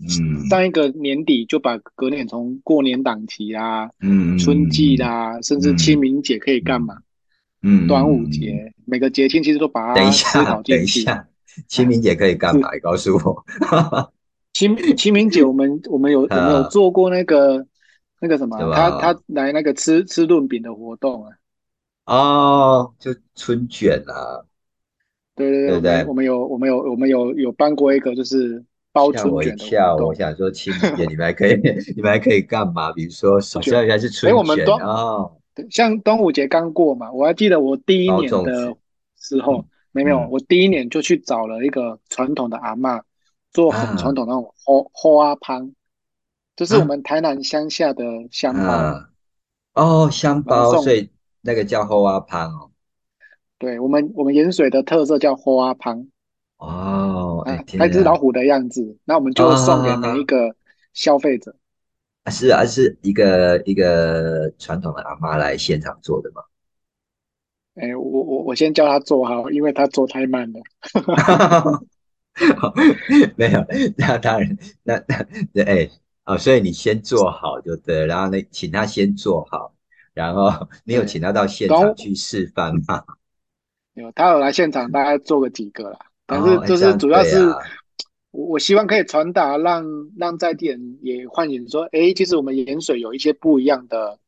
[0.47, 6.95] 上一个年底就把隔年从过年档期啊，嗯，春季啦，甚至清明节可以干嘛，
[7.63, 11.03] 嗯，端午节每个节庆其实都把它思考进去。
[11.03, 11.27] 等一下，
[11.67, 12.69] 清明节可以干嘛？
[12.71, 13.43] 你告诉我。
[14.53, 17.65] 清清明节，我们我们有我们有做过那个
[18.19, 21.31] 那个什么，他他来那个吃吃润饼的活动啊。
[22.05, 24.45] 哦，就春卷啊。
[25.35, 30.07] 对对对对，我们有我们有我们有有办过一个就是包春卷的活动。
[30.07, 31.55] 我想说清明节你们还可以
[31.95, 32.91] 你们还可以干嘛？
[32.93, 35.31] 比如说首先应该是春卷哦。
[35.69, 38.75] 像端午节刚过嘛，我还记得我第一年的
[39.17, 43.01] 时候，没有，我第一年就去找了一个传统的阿妈。
[43.53, 45.71] 做很传统那种花花汤，
[46.55, 49.03] 这是我们台南乡下的香包
[49.73, 52.71] 哦，香包，所以那个叫花汤哦。
[53.57, 56.07] 对我们，我们盐水的特色叫花汤
[56.57, 57.43] 哦，
[57.77, 60.55] 那只老虎的样子，那我们就送给每一个
[60.93, 61.55] 消费者。
[62.31, 66.41] 是啊，是一个一个传统的阿妈来现场做的吗？
[67.75, 70.61] 哎，我我我先叫他做好，因为他做太慢了。
[73.35, 73.65] 没有，
[73.97, 75.03] 那当然，那
[75.53, 75.89] 那哎，
[76.25, 79.75] 哦，所以你先做好就对，然后呢，请他先做好，
[80.13, 83.03] 然后你有请他到现场去示范吗？
[83.93, 87.47] 有，他有来现场，大概做个几个啦，但是就是主要是，
[88.31, 89.85] 我我希望可以传达，让
[90.17, 94.19] 让在地人也唤醒说，哎，其实我们盐水有一些不一样的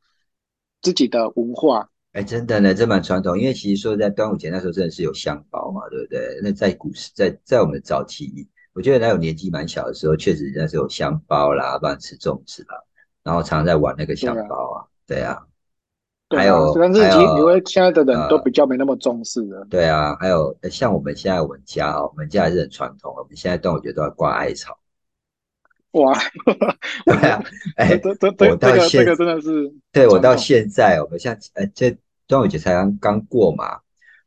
[0.82, 1.90] 自己的文化。
[2.14, 3.38] 哎，真的呢，这蛮传统。
[3.38, 6.40] 因为其实说在端午节那时候真的是有香包嘛，对不对？
[6.42, 12.78] 那在古时，在在我们早期，我觉得那有年纪蛮小的时候，确实那时候有香包啦，不然吃粽子啦，
[13.24, 15.42] 然后常常在玩那个香包啊，对啊。
[16.30, 19.66] 还有，但是其因为现在的人都比较没那么重视了。
[19.68, 24.78] 对啊，还有像我们现在我们家哦，我们家还是很传统，我们现在端午节都要挂艾草。
[25.94, 26.14] 哇，
[27.06, 27.44] 对啊，
[27.78, 31.98] 哎，这这这这个这个真的是，对我到现在，我们像呃这。
[32.30, 33.80] 端午节才刚刚过嘛，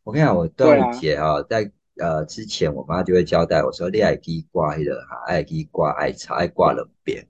[0.04, 7.26] 我跟你讲，我端午节哈，在呃之前，我妈就会交代我说，你爱去挂一个哈，爱去挂艾草，爱挂两边。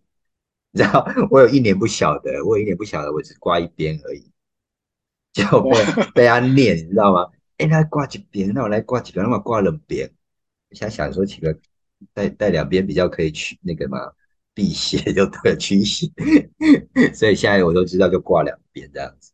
[0.72, 4.30] 你知道，我有一年不晓得，我有一年不晓得，我只挂一边而已，
[5.32, 5.70] 就被
[6.14, 7.28] 被他念，你知道吗？
[7.58, 10.10] 哎，他挂几边，那我来挂几边，那我挂两边。
[10.70, 11.58] 我想想说，几个
[12.14, 13.98] 带带两边比较可以去那个嘛，
[14.54, 16.06] 辟邪 就对，驱邪。
[17.12, 19.32] 所以现在我都知道，就挂两边这样子。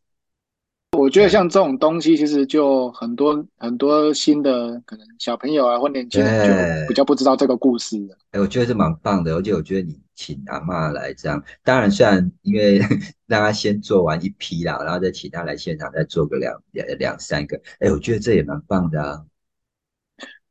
[0.97, 8.17] 我觉得像这种东西，其实就很多很多新的可能小朋友啊或年轻人就比较不知道这个故事了。
[8.31, 12.79] 哎，我觉得是蛮棒的，而且我觉得你请阿妈来这样，当然虽然因为
[13.27, 19.21] 让他先做完一批啦，然后再请他来现场再做个两两两三个，哎，我觉得这也蛮棒的啊。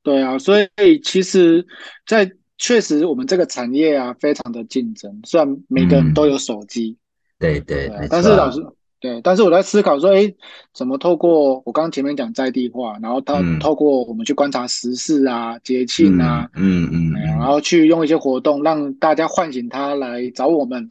[0.05, 1.67] 对啊，所以其实，
[2.07, 6.97] 在确实我们这个产业啊非常的竞争，虽然每个人都有手机，
[7.39, 8.65] 对对，但是老师。
[8.99, 10.33] 对，但是我在思考说，哎，
[10.73, 20.83] 怎么透过我刚刚前面讲在地化，然后他透过我们去观察时事啊、节庆啊，嗯嗯，然后去用一些活动让大家唤醒他来找我们，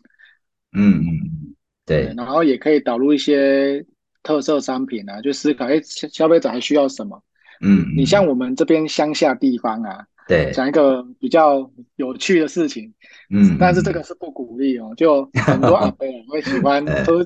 [0.73, 3.83] 嗯嗯，对，然后也可以导入一些
[4.21, 7.19] 特色商品啊，就思考，哎，消费者还需要什么？
[7.61, 12.93] 嗯，你像我们这边乡下地方啊，对，讲一个比较有趣的事情，
[13.31, 17.25] 嗯，但是这个是不鼓励哦，就很多 阿伯会喜欢喝。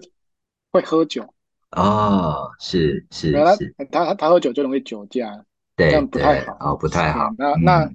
[0.71, 1.23] 会喝酒。
[1.71, 5.45] 哦，是是是，他他他喝酒就容易酒驾，
[5.77, 7.29] 这样不太好哦，不太好。
[7.37, 7.91] 那那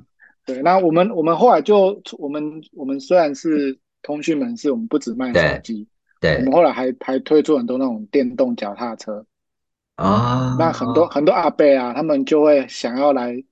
[0.47, 5.89] 对，那我们我们后来就我们我们虽然是通讯门市，我们不只卖手机，
[6.21, 9.27] 对，我们后来还还推出很多那种电动脚踏车
[9.97, 13.45] 啊，那很多很多阿伯啊，他们就会想要来。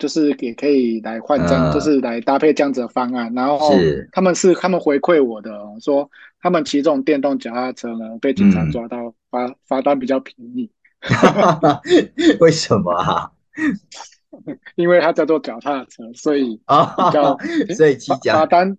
[0.00, 3.32] 就是也可以来换这样，就是来搭配这样子的方案。
[3.34, 3.70] 然后
[4.10, 6.10] 他们是他们回馈我的，说
[6.40, 10.68] 他们骑这种电动脚踏车呢，被警察抓到罚罚单比较便宜。
[12.40, 13.30] 为什么啊？
[14.74, 17.36] 因为他叫做脚踏车，所以比较
[17.76, 18.76] 所以骑罚单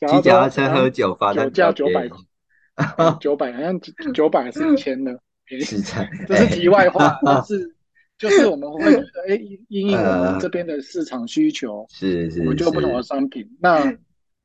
[0.00, 2.08] 骑脚踏车喝酒罚单酒驾九百，
[3.20, 3.78] 九百好像
[4.14, 5.20] 九百是一千的。
[5.46, 5.78] 是
[6.26, 7.73] 这是题外话，但是
[8.18, 9.34] 就是我们会觉得，哎，
[9.68, 13.48] 因应我们这边的市场需求，是是，我们就不同的商品。
[13.60, 13.96] 那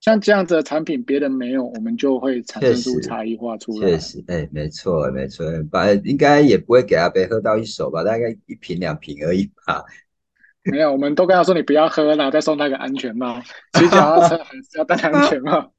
[0.02, 3.90] 像这样子的产品，别人没有，我们就会产生出差异化出来。
[3.90, 9.84] 确实，哎，没错没错，把应该也不会给阿贝喝到一手吧，大概一瓶两瓶而已吧。
[10.72, 13.42] 没有，我们都跟他说你不要喝了，再送他个安全帽。
[13.74, 15.72] 骑脚踏车还是要戴安全帽。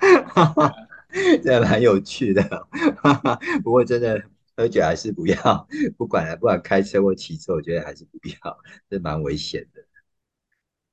[1.44, 2.42] 这蛮有趣的，
[3.62, 4.20] 不过真的
[4.56, 9.82] 喝酒还是不要，不管不管开车或骑车，我觉得还是不要，这蛮危险的。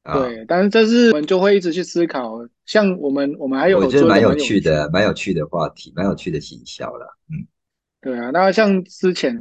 [0.04, 7.18] 对，但是这是我们就会一直去思考，像我们我们还有我觉得蛮有趣的，蛮有趣的话题，蛮有趣的行销了。
[7.30, 7.46] 嗯，
[8.02, 9.40] 对啊，那像之前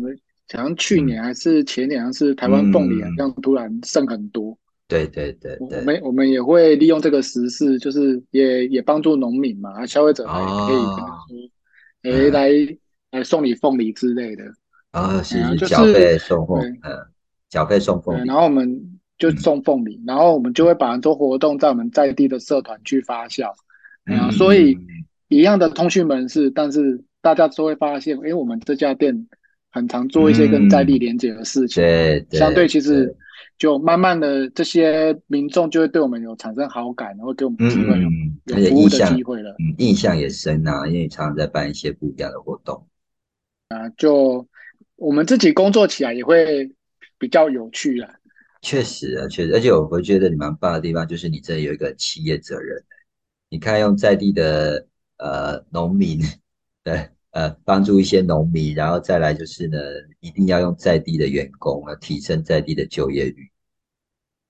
[0.52, 4.58] 好像去年还是前年，是台湾凤梨好像突然剩很多。
[4.86, 11.50] 对对对，我们我们也会利用这个时事，就是也也帮助农民嘛，消费者还可以跟他说，
[12.02, 12.50] 哎，来
[13.10, 14.44] 来送你凤梨之类的。
[14.90, 16.98] 啊，是是，缴费送凤，嗯，
[17.48, 18.26] 缴费送凤梨。
[18.26, 23.50] 然后我们就送凤梨，然后我们就会把很多活动在我们在地的社团去发酵。
[24.04, 24.76] 啊，所以
[25.28, 29.26] 一样的通讯门市，但是大家都会发现，哎，我们这家店
[29.70, 31.82] 很常做一些跟在地连接的事情。
[31.82, 33.16] 对，相对其实。
[33.56, 38.00] 就慢慢的，这些民众就会对我们有产生好感，然后给我们机会，
[38.46, 39.50] 有服务的机会了。
[39.58, 42.82] 嗯，印象也深啊，因为常常在办一些不一样的活动。
[43.70, 44.46] 啊，就
[44.96, 46.70] 我们自己工作起来也会
[47.18, 48.14] 比较有趣啊。
[48.62, 52.80] 确实啊，确实，而且我会觉得你蛮棒的地方，就是你这有一个企业责任。
[53.48, 56.20] 你看，用在地的呃农民，
[56.84, 57.08] 对。
[57.32, 59.78] 呃，帮助一些农民，然后再来就是呢，
[60.18, 63.48] 一定要用在地的员工啊，提升在地的就业率。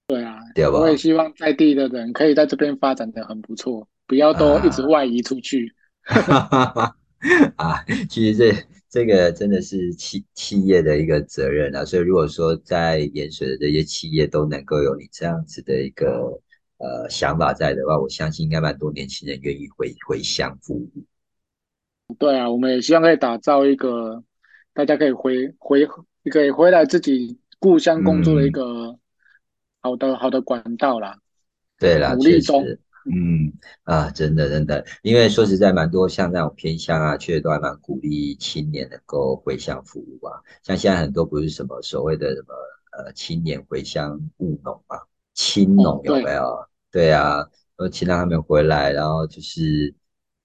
[0.07, 5.75] 对啊，对我也希望在地的人可以在这边发展的很不错，不要都一直外移出去。
[7.57, 8.51] 啊，其实这
[8.91, 16.43] 这个真的是企企业的一个责任啊，所以如果说在盐水的这些企业都能够有你这样子的一个
[16.79, 20.91] 呃想法在的话，我相信应该蛮多年轻人愿意回回乡服务。
[22.19, 24.25] 对啊，我们也希望可以打造一个
[24.75, 25.87] 大家可以回回
[26.29, 28.99] 可以回来自己故乡工作的一个
[29.81, 31.17] 好的好的管道啦。
[31.79, 32.67] 对啦，努力中。
[33.13, 33.53] 嗯
[33.85, 40.41] 啊，真的真的，因为说实在，蛮多像那种偏乡啊，确实都还蛮鼓励青年能够回乡服务啊。
[40.63, 42.55] 像现在很多不是什么所谓的什么
[42.99, 44.99] 呃青年回乡务农嘛，
[45.35, 46.67] 青农有没有？
[46.91, 47.47] 对啊，
[47.77, 49.95] 呃请让他们回来，然后就是。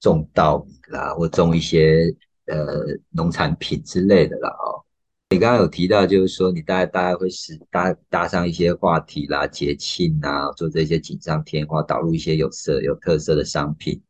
[0.02, 4.85] 种稻米啦，或种一些呃农产品之类的啦哦。
[5.30, 14.02] 你刚刚有提到，就是说你大概大概会是搭搭上一些话题啦、节庆啊，做这些锦上添花，导入一些有色有特色的商品，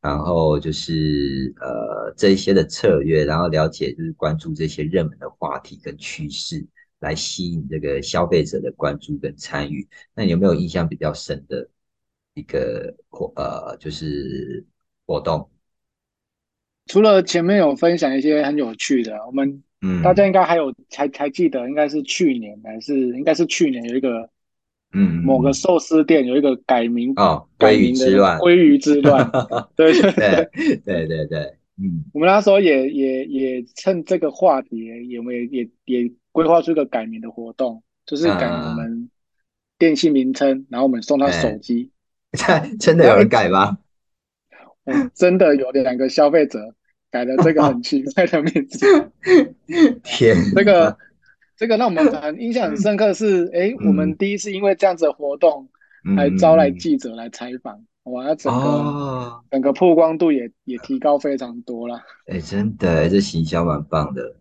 [0.00, 6.64] 然后就是呃这一些的策略，然后了解就是关注这些热门的话题跟趋势，
[7.00, 9.88] 来吸引这个消费者的关注跟参与。
[10.14, 11.68] 那你有没有印象比较深的
[12.34, 14.64] 一个活呃就是？
[15.08, 15.48] 活动
[16.86, 24.28] 除了前面有分享一些很有趣的，我们嗯，大家应该还有才还记得，应该是去年还是应该是去年有一个
[24.92, 29.30] 嗯某个寿司店有一个改名哦，改名之乱，鲑鱼之乱，
[29.76, 30.50] 对对对
[30.84, 31.38] 对对对，
[31.80, 39.08] 嗯，我们那时候也也也趁这个话题，也也也也规划出一个改名的活动，就是改我们
[39.78, 41.92] 电信名称，然后我们送他手机，
[42.80, 43.78] 真的有人改吗？
[45.14, 46.74] 真的有两个消费者
[47.10, 49.10] 改了这个很奇怪的名字，
[50.02, 50.96] 天，这个
[51.56, 55.68] 这个让我们很印象很深刻是，哎，我们第一次因为这样子的活动，
[56.16, 62.02] 还招来记者来采访，哇，整个整个曝光度也也提高非常多了。
[62.26, 64.36] 哎，真的，这行销蛮棒的，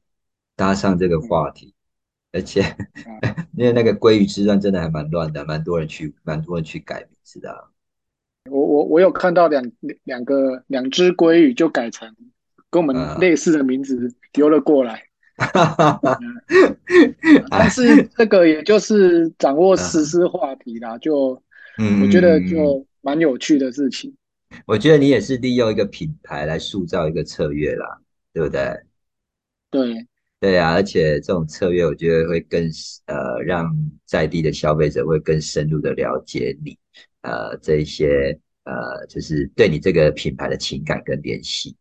[0.56, 1.74] 搭上这个话题，
[2.34, 2.62] 而且
[3.56, 7.70] 因为那个鲑鱼之乱真的还蛮乱的，蛮多人去蛮多人去改名字的。
[8.50, 9.72] 我我我有看到两
[10.04, 12.16] 两个两只鲑鱼就改成
[12.76, 15.02] 跟我们类似的名字丢了过来，
[17.50, 21.42] 但是这个也就是掌握实施话题啦，就
[22.02, 24.14] 我觉得就蛮有趣的事情。
[24.66, 27.98] 我觉得你也是利用一个品牌来塑造一个策略啦，
[28.34, 28.78] 对不对？
[29.72, 30.06] 对
[30.42, 32.62] 对啊，而且这种策略我觉得会更
[33.06, 33.74] 呃让
[34.06, 36.78] 在地的消费者会更深入的了解你。
[37.22, 41.74] 呃，这一些呃，就是对你这个品牌的情感跟联系，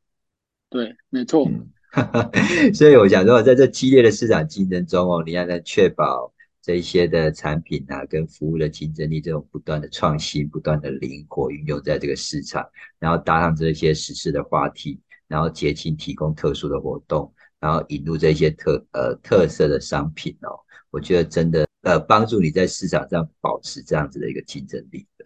[0.75, 1.49] 对，没错。
[2.75, 12.69] 所以我想说，在这激烈的市场竞争中哦，你要能确保这一些的产品啊，跟服务的竞争力，这种不断的创新、不断的灵活运用在这个市场，
[12.99, 20.59] 然后搭上这些时事的话题，然后节庆提供特殊的活动，然后引入这些特呃特色的商品哦，
[20.91, 25.25] 我觉得真的呃帮助你在市场上保持这样子的一个竞争力的。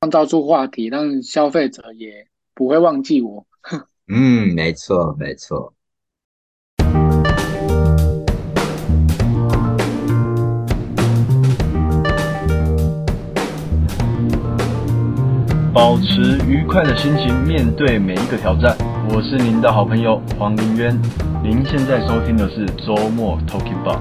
[0.00, 3.46] 创造出话题，让消费者也不会忘记我。
[4.06, 5.72] 嗯，没错，没错。
[15.72, 18.76] 保持愉快的心情，面对每一个挑战。
[19.08, 20.94] 我是您的好朋友黄林渊，
[21.42, 23.98] 您现在收听的是周末 Talking Bar。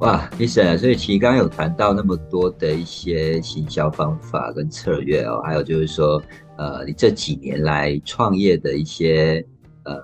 [0.00, 6.22] 哇，医生，所以其实刚刚有谈到那么多的一些行销方法跟策略哦，还有就是说，
[6.56, 9.44] 呃，你这几年来创业的一些，
[9.82, 10.00] 呃，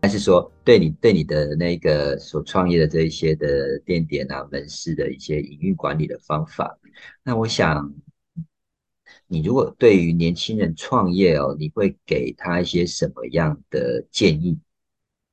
[0.00, 6.74] 还是说对你对你的那个所创业的这一些的店点啊、门市的一些营运管理的方法，
[7.22, 7.92] 那我想，
[9.26, 14.58] 你如果对于年轻人创业哦，你会给他一些什么样的建议？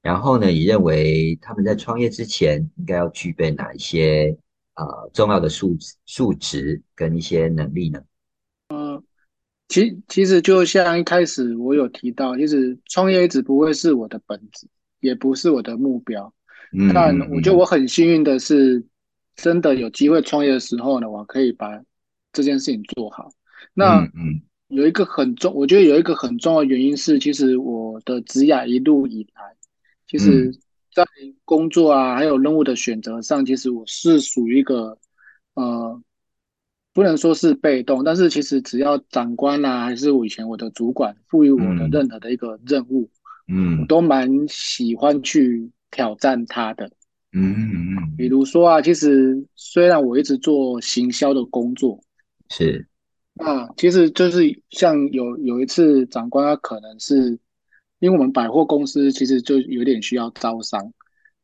[0.01, 4.35] 然后呢，你认为他们在创业之前应该要具备哪一些
[4.73, 8.01] 呃重要的素质、素质跟一些能力呢？
[8.69, 9.03] 嗯，
[9.67, 14.65] 其其实就像一开始我有提到，其实创业一直不会是我的本质，
[15.01, 16.33] 也不是我的目标。
[16.73, 18.83] 嗯，但我觉得我很幸运的是，
[19.35, 21.79] 真的有机会创业的时候呢，我可以把
[22.33, 23.29] 这件事情做好。
[23.75, 29.55] 那嗯，有一个很重，我觉得有一个很重要的原因是，其实我的职涯一路以来。
[30.12, 30.51] 其实，
[30.93, 31.05] 在
[31.45, 34.97] 工作啊，还有任务的选择上，其实我是属于一个，
[35.53, 36.01] 呃，
[36.93, 43.09] 不能说是被动，但是其实只要长官啊，还是我以前我的主管赋予我的任何的一个任务，
[43.47, 46.91] 嗯，我都蛮喜欢去挑战他的，
[47.32, 47.55] 嗯
[47.95, 52.03] 嗯，比如说啊，其实虽然我一直做行销的工作，
[52.49, 52.86] 是，
[53.38, 57.39] 啊，其实就是像有有一次长官他可能是。
[58.01, 60.91] 因为我们百货公司其实就有点需要招商，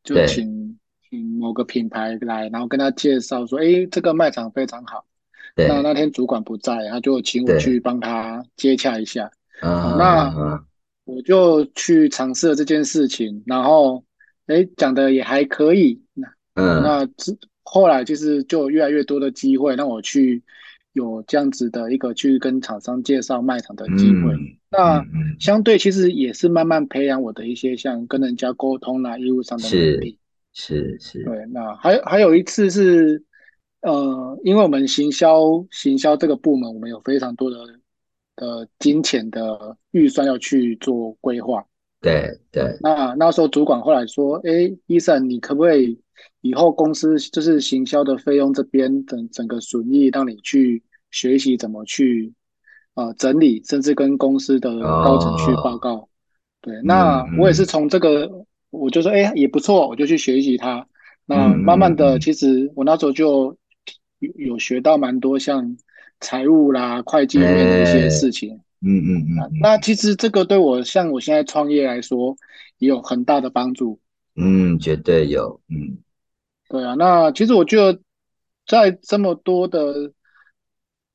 [0.02, 0.76] 就请
[1.08, 5.06] 请某个品牌来，然后跟他介绍说：“哎，这个卖场非常好。”
[5.54, 9.30] 那那天主管不在，他就请我去帮他接洽一下。
[9.60, 10.64] 啊那
[11.04, 14.04] 我就去尝试了这件事情，然后
[14.46, 16.02] 哎讲的也还可以。
[16.12, 16.26] 那
[16.80, 20.42] 那之后来就是就越来越多的机会让我去。
[20.92, 24.34] 有这样子的一个去跟厂商介绍卖场的机会，
[24.70, 25.04] 那
[25.38, 30.18] 相对其实也是慢慢培养我的一些像跟人家沟通啊、业务上的能力。
[30.52, 31.22] 是是。
[31.24, 33.22] 对，那还还有一次是，
[33.82, 37.56] 呃，因为我们行销行销这个部门，我们有非常多的
[38.34, 41.64] 的金钱的预算要去做规划。
[42.00, 42.76] 对对。
[42.80, 46.00] 那那时候主管后来说：“哎，医生，你可不可以？”
[46.40, 52.32] 以后公司就是行销的费用这边整整个损益，让你去学习怎么去
[52.94, 56.08] 呃整理，甚至跟公司的高层去报告。
[56.60, 58.30] 对，那我也是从这个，
[58.70, 60.86] 我就说哎也不错，我就去学习它。
[61.24, 63.56] 那慢慢的，其实我那时候就
[64.18, 65.76] 有有学到蛮多像
[66.20, 68.58] 财务啦、会计里面的一些事情。
[68.80, 69.50] 嗯嗯嗯。
[69.60, 72.36] 那其实这个对我像我现在创业来说，
[72.78, 74.00] 也有很大的帮助。
[74.36, 75.60] 嗯，绝对有。
[75.68, 75.98] 嗯。
[76.68, 77.98] 对啊，那其实我觉得，
[78.66, 80.12] 在这么多的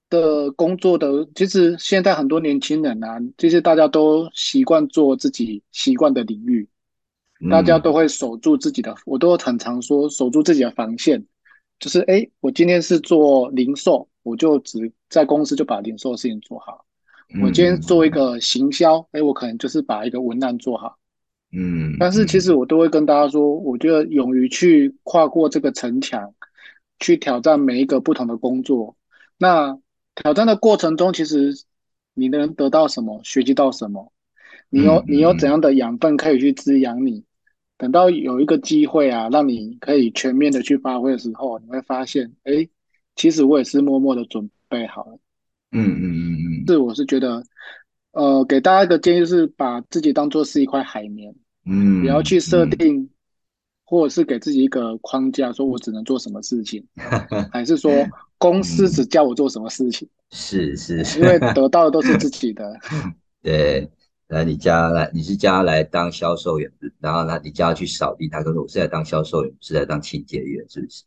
[0.10, 6.68] 的工作的，其实现在很多年轻人啊，其实大家都习惯做自己习惯的领域，
[7.52, 11.24] 大家都会守住自己的，我都很常说守住自己的防线，
[11.80, 16.84] 就是哎，我今天是做零售，我就只在公司就把零售的事情做好；
[17.44, 20.98] 我今天做一个行销，哎，我可能就是把一个文案做好。
[21.56, 26.34] 嗯，但是其实我都会跟大家说，我觉得勇于去跨过这个城墙，
[27.00, 28.96] 去挑战每一个不同的工作。
[29.38, 29.78] 那
[30.16, 31.54] 挑战的过程中，其实
[32.16, 34.12] 你能得到什么，学习到什么，
[34.70, 37.24] 你有你有怎样的养分可以去滋养你。
[37.78, 42.68] 等到有一个机会啊，让你可以全面的去发挥的时候，你会发现，哎，
[43.16, 45.20] 其实我也是默默的准备好了。
[45.72, 47.44] 嗯嗯嗯嗯，是我是觉得，
[48.12, 51.36] 呃，给大家一个建议是，把自己当做是一块海绵。
[51.66, 53.10] 嗯，你要去设定，
[53.86, 56.86] 或者是给自己一个框架，说我只能做什么事情，
[57.52, 57.92] 还是说
[58.38, 60.08] 公司只叫我做什么事情？
[60.32, 62.78] 是是，因为 得到的都是自己的。
[63.42, 63.90] 对，
[64.28, 71.04] 那你家来，你是家来当销售员，然后呢，你家去扫地，他跟我是来当销售员，是来当清洁员，是不是？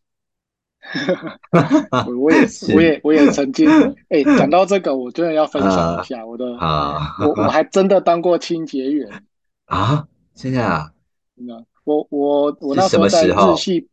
[2.18, 3.68] 我也是，我也我也曾经，
[4.08, 9.22] 哎，讲到这个，我真的要分享一下我的，我我还真的当过清洁员
[9.64, 10.06] 啊。
[10.36, 10.92] 真的啊，
[11.84, 13.88] 我我我那时候在日系，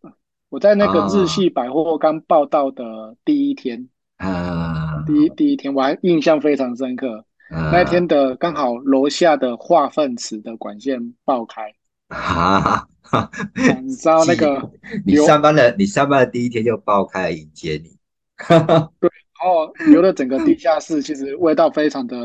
[0.49, 3.87] 我在那个日系百货刚报道的第一天，
[4.17, 7.25] 啊，第一第一天我还印象非常深刻。
[7.49, 7.71] 啊。
[7.71, 11.73] 那天的刚好楼下的化粪池的管线爆开，
[12.09, 12.87] 啊，
[13.81, 14.69] 你知道那个
[15.05, 17.95] 你上班的你上班的第一天就爆开来迎接你，
[18.99, 22.17] 对然后流了整个地下室，其实味道非常的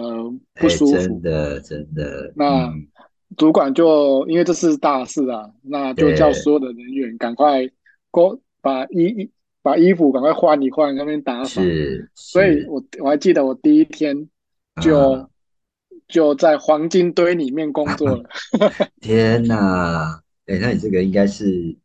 [0.54, 1.20] 不舒哎真服。
[1.20, 2.86] 的真的，那嗯
[3.36, 7.68] 主管就因为这是大事啊，那就叫所有的人员赶快
[8.10, 9.30] 过把衣衣
[9.62, 11.60] 把衣服赶快换一换，那边打扫。
[11.60, 14.28] 是，所以我我还记得我第一天
[14.82, 15.28] 就、啊
[16.08, 18.24] 就在黄金堆里面工作了。
[18.98, 21.76] 天哪，哎，那你这个应该是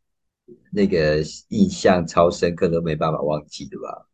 [0.72, 1.18] 那个
[1.50, 4.08] 印象超深刻，都没办法忘记的吧？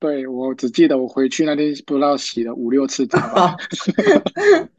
[0.00, 3.56] 对，我只记得我回去那天不知道洗了五六次澡吧。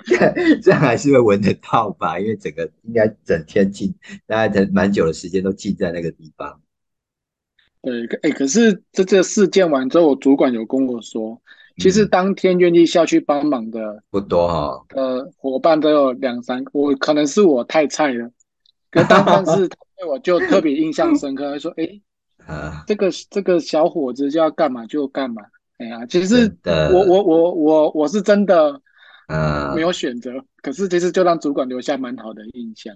[0.63, 2.17] 这样还是会闻得到吧？
[2.17, 3.93] 因为整个应该整天浸，
[4.25, 6.61] 大概蛮久的时间都浸在那个地方。
[7.81, 11.41] 对，可哎，可是这这事件完之后，我主管有跟我说，
[11.77, 18.29] 其实嗯当天愿意下去帮忙的不多哈、呃伙伴都有两三个，我可能是我太菜了，
[18.91, 19.07] 可是
[19.67, 22.01] 他对我就特别印象深刻，他说：“哎，
[22.49, 25.41] 啊，这个这个小伙子就要干嘛就干嘛。”
[25.79, 28.81] 哎呀，其实，我我我我我是真的
[29.27, 30.31] 啊没有选择，
[30.61, 32.93] 可是其实就让主管留下蛮好的印象。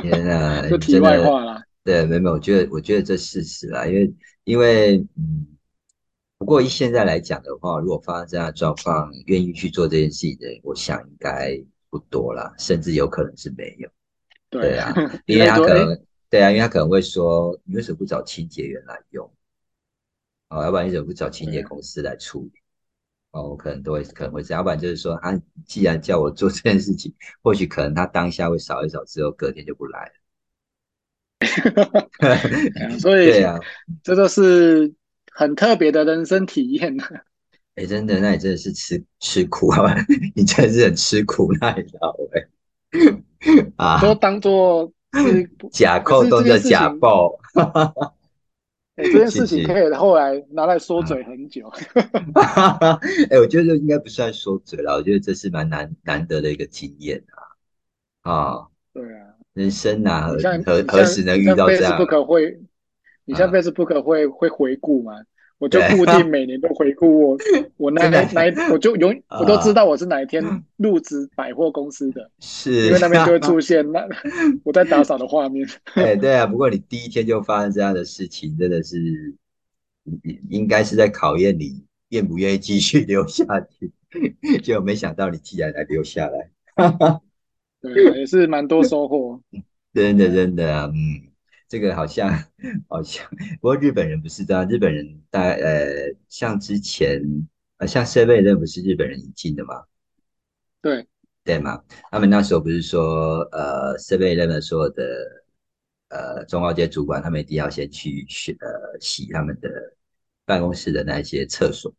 [0.00, 5.46] 天啊，就题外话啦，对，没有，没有我觉得，我觉得这事实啦，因为，因为，嗯，
[6.38, 11.58] 不过以现在来讲的话，如果发生这样的状况，愿意去做这件事情的人，我想应该
[11.90, 13.88] 不多啦，甚至有可能是没有。
[14.48, 14.90] 对啊，
[15.26, 15.98] 因为他 可能，
[16.32, 19.30] 对啊，因为他可能会说，你为什么不找清洁员来用？
[20.48, 22.52] 哦，要不然你怎么不找清洁公司来处理？
[23.32, 30.12] 哦，我可能都会可能会这样，要不然就是说，啊，既然叫我做这件事情，或许可能他当下会扫一扫，之后隔天就不来了。
[32.98, 33.58] 所以对啊，
[34.02, 34.90] 这就是
[35.32, 36.96] 很特别的人生体验。
[37.74, 39.94] 哎，真的，那你真的是吃吃苦啊！
[40.34, 42.48] 你真的是很吃苦耐劳哎、
[43.76, 47.38] 啊，都当做是 假扣动叫假可报，
[48.96, 51.70] 哎这件事情可以后来拿来说嘴很久。
[53.30, 57.22] 哎、我觉得这应该不算说嘴了，我觉得这是蛮难难得的一个经验
[58.22, 58.32] 啊！
[58.32, 62.60] 啊，对啊，人生啊，何你像何何时能遇到这样？Facebook 会，
[63.24, 65.14] 你像啊 Facebook 会会回顾嘛？
[65.62, 67.38] 我就固定每年都回顾我
[67.78, 70.42] 我那真的哪我就永啊我都知道我是哪一天
[70.76, 74.04] 入职百货公司的，是，因为那边就会出现那
[74.64, 75.64] 我在打扫的画面。
[75.94, 78.98] 哎、对啊，不过你第一天就发生这样的事情，真的是
[80.24, 83.92] 应应该是在考验你愿不愿意继续留下去。
[84.64, 86.50] 结果没想到你竟然来留下来，
[87.80, 89.40] 对，也是蛮多收获。
[89.94, 91.31] 真的真的啊，嗯，
[91.72, 92.28] 这个好像
[92.86, 93.26] 好像，
[93.58, 97.18] 不过日本人不是这样，日本人大概呃，像之前
[97.78, 99.82] 呃，像 Seven Eleven 不是日本人引进的吗？
[100.82, 101.08] 对，
[101.42, 101.82] 对嘛？
[102.10, 105.02] 他们那时候不是说，呃，Seven Eleven 所有的
[106.08, 109.70] 呃中高阶主管，他们一定要先去洗呃洗他们的
[110.44, 111.90] 办公室的那些厕所，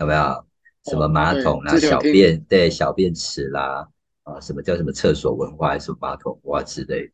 [0.00, 0.46] 有没有？
[0.90, 3.88] 什么马桶啦、小便对小便池啦，
[4.24, 7.12] 啊，什么叫什么厕所文化，还是马桶文化之类的？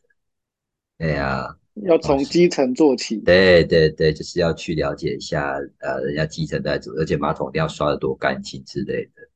[0.98, 3.16] 对呀、要从基层做起。
[3.18, 9.28] 对对对，就是要去了解一下，呃，人家基层在做，而且马桶一定要刷的多干净之类的。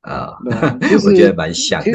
[0.00, 0.36] 啊，
[1.06, 1.92] 我觉得蛮像的。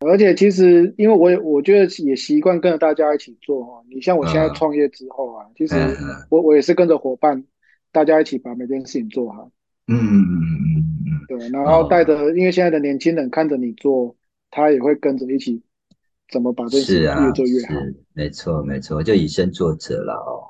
[0.00, 3.84] 而且其实，因为我也我觉得也习惯跟着大家一起做哦。
[3.88, 5.76] 你像我现在嗯创业之后啊，其实
[6.28, 7.44] 我我也是跟着伙伴，
[7.92, 9.52] 大家一起把每件事情做好。
[9.86, 14.16] 嗯嗯嗯嗯嗯对，然后哦带着，因为现在的年轻人看着你做，
[14.50, 15.62] 他也会跟着一起
[16.32, 17.74] 怎么把嗯，这事情是啊，越做越好。
[17.74, 20.48] 是没错没错，就以身作则了哦。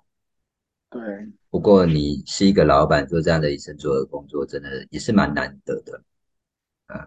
[0.88, 1.02] 对，
[1.50, 6.00] 不过你是一个老板，做这样的以身作则工作，真的也是蛮难得的。
[6.86, 7.04] 啊，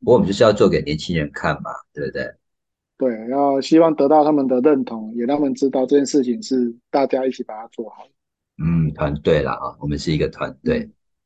[0.00, 2.30] 不过我们就是要做给年轻人看嘛，对不对？
[2.98, 8.08] 对，要希望得到他们的认同，也让他们知道这件事情是大家一起把它做好。
[8.60, 10.80] 嗯，团队啦啊，我们是一个团队。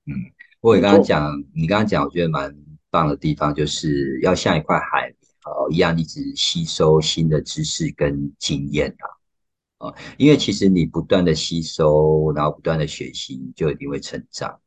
[0.04, 0.12] 嗯，
[0.60, 2.54] 不过你刚刚讲，你刚刚讲，我觉得蛮
[2.90, 5.10] 棒的地方，就是要像一块海
[5.44, 9.06] 绵哦一样，一直吸收新的知识跟经验啊。
[9.88, 14.60] 啊，因为其实你不断的吸收，然后不断的学习，你就一定会成长。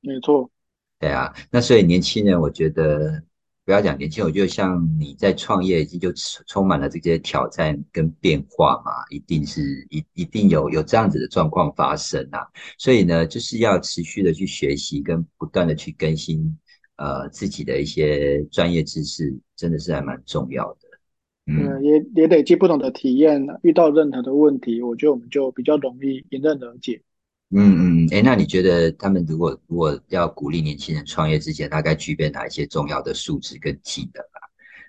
[0.00, 0.50] 没错，
[0.98, 3.22] 对啊，那所以年轻人，我觉得
[3.64, 12.40] 不要讲年轻人，我觉得像你在创业已经就充充满了这些挑战跟变化嘛，一定是一一定有有这样子的状况发生啊。
[12.78, 16.58] 所以呢，就是要持续的去学习，跟不断的去更新
[17.02, 20.88] 呃自己的一些专业知识，真的是还蛮重要的。
[21.46, 27.02] 嗯呃，也也累积不同的体验，遇到任何的问题，我觉得我们就比较容易迎刃而解。
[27.50, 34.38] 嗯嗯，哎，那你觉得他们如果如果要鼓励年轻人创业之前，大概具备哪一些重要的素质跟技能啊？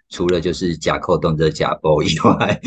[0.09, 2.61] 除了就是假扣动这假包以外，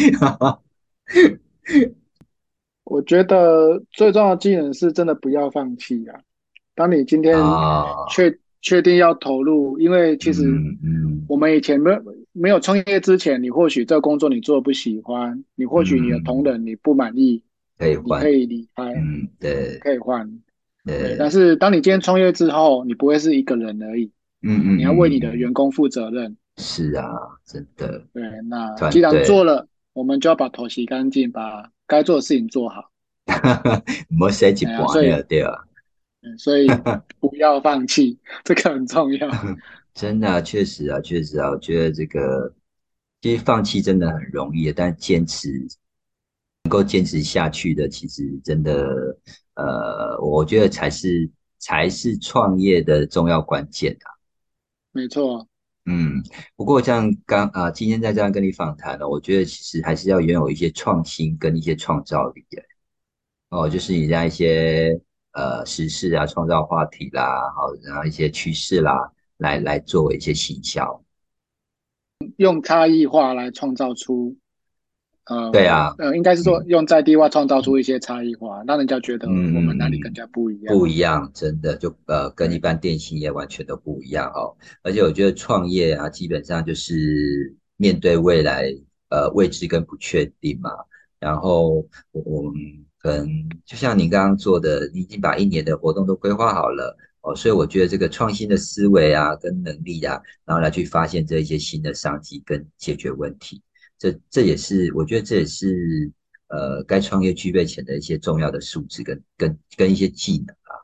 [2.83, 6.21] 我觉得最重要的技能是真的不要放弃啊！
[6.75, 10.45] 当你今天啊，确确定要投入，因为其实
[11.29, 12.03] 我们以前没有
[12.33, 17.43] 没有创业之前，你或许这个工作你做的不喜欢，你或许你的同仁你不满意，
[17.79, 20.29] 你可以换可，以离开，嗯，对可以换。
[20.85, 24.11] 对，但是当你今天创业之后，你不会是一个人而已，
[24.43, 26.37] 嗯嗯，你要为你的嗯员工负责任。
[26.59, 32.91] 是啊，真的，对，那既然做了，我们就要把头洗干净，把该做的事情做好。
[34.09, 35.53] 没谁一半哎呀所以了，对啊。
[36.27, 36.67] 嗯，所以
[37.21, 39.31] 不要放弃，这个很重要。
[39.95, 42.53] 真的啊、确实啊，确实啊，我觉得这个
[43.23, 45.49] 其实放弃真的很容易，但坚持
[46.65, 49.17] 能够坚持下去的，其实真的，
[49.55, 54.11] 呃，我觉得才是才是创业的重要关键啊。
[54.93, 55.47] 没错，
[55.85, 56.23] 嗯，
[56.57, 62.63] 不过像刚啊、今天在这样跟你访谈呢，我觉得其实还是要拥有一些创新跟一些创造力的。
[63.49, 65.01] 哦，就是你在一些
[65.37, 71.03] 呃时事啊、创造话题啦，好，然后一些趋势啦，来来作为一些行销。
[72.39, 74.35] 用差异化来创造出，
[75.27, 80.75] 呃，对啊呃，应该是说用在地化创造出一些差异化，让人家觉得嗯我们哪里更加不一样。
[80.75, 84.57] 不一样，真的就呃跟一般电信业完全都不一样哦。
[84.83, 88.73] 而且我觉得创业啊，基本上就是面对未来
[89.11, 90.71] 呃未知跟不确定嘛。
[91.19, 92.55] 然后我我们
[93.07, 93.29] 可能
[93.65, 103.63] 就像你刚刚做的，你已经把一年的活动都规划好了哦，所以我觉得这个创新的思维啊跟能力啊，然后来去发现这一些新的商机跟解决问题，
[103.97, 106.11] 这这也是我觉得这也是
[106.49, 110.75] 呃该创业具备前的一些重要的素质跟跟跟一些技能啊。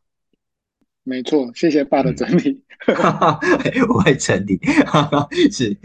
[1.02, 2.62] 没错，谢谢爸的整理。
[3.88, 4.58] 我会整理，
[5.50, 5.76] 是，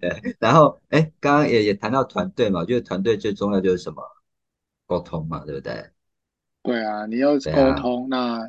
[0.00, 4.02] 呃 然后哎，刚刚也也谈到团队嘛，我觉得团队最重要就是什么？
[4.86, 5.84] 沟通嘛，对不对？
[6.62, 8.40] 对啊，你要沟通，那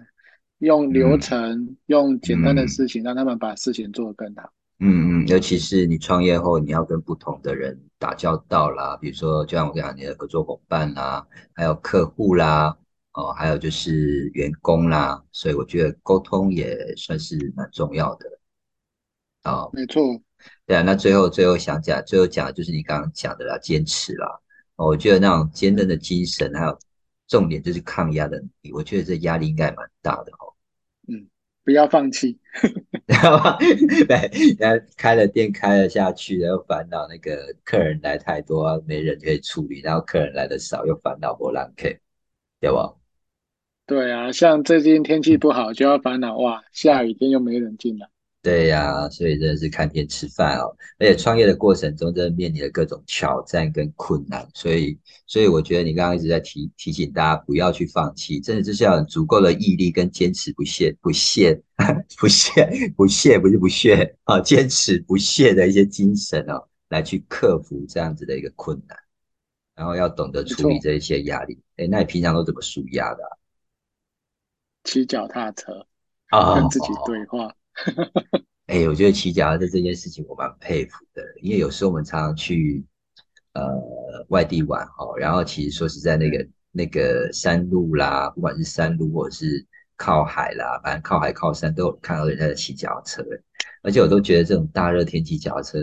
[0.60, 4.52] 用流程，用简单的事情，让他们把事情做得更好。
[4.80, 12.76] 嗯嗯，尤其是你创业后，你要跟不同的人打交道啦，比如说就像我讲，你的合作伙伴啦，还有客户啦，
[13.14, 18.30] 哦，还有就是员工啦，所以我觉得沟通也算是蛮重要的。
[19.44, 20.02] 哦，没错，
[20.66, 24.40] 对啊，那最后最后想讲，最后讲的就是你刚刚讲的啦，坚持啦。
[24.78, 26.80] 哦我觉得那种坚韧的精神，还有
[27.28, 30.54] 重点就是抗压的能力，我觉得这压力应该蛮大的哦。
[31.08, 31.28] 嗯
[31.64, 32.40] 不要放弃。
[33.06, 33.58] 然后
[34.08, 42.00] 对，然后开了店开了下去，然后烦恼那个客人来太多，没人可以处理，然后客人来的少，又烦恼波浪 K，
[42.62, 42.96] 对吧？
[43.86, 48.10] 对啊，像最近天气不好，就要烦恼哇，下雨天又没人进来。
[48.44, 50.74] 对呀、所以真的是看天吃饭哦。
[51.00, 61.62] 而且创业的过程中，真的面临了各种挑战跟困难，所以，所以我觉得你刚刚一直在提提醒大家不要去放弃，真的就是要有足够的毅力跟坚持不懈、不懈、
[62.18, 62.66] 不懈、
[62.96, 68.98] 不懈，不是不懈啊，坚持不懈的一些精神哦，来去克服这样子的一个困难，
[69.76, 71.60] 然后要懂得处理这一些压力。
[71.76, 73.24] 哎，那你平常都怎么舒压的
[74.86, 75.86] 骑脚踏车，
[76.30, 76.56] 啊？
[76.56, 77.54] 跟自己对话。
[78.68, 82.84] 哎、我觉得骑脚踏车这件事情我蛮佩服的，因为有时候我们常常去
[83.54, 83.64] 呃
[84.30, 89.66] 外地玩哦，然后其实说实在，那个那个山路啦，不管是山路或者是
[89.96, 93.24] 靠海啦，反正靠海靠山都有看到人家在骑脚踏车，
[93.84, 95.80] 而且我都觉得这种大热天骑脚踏车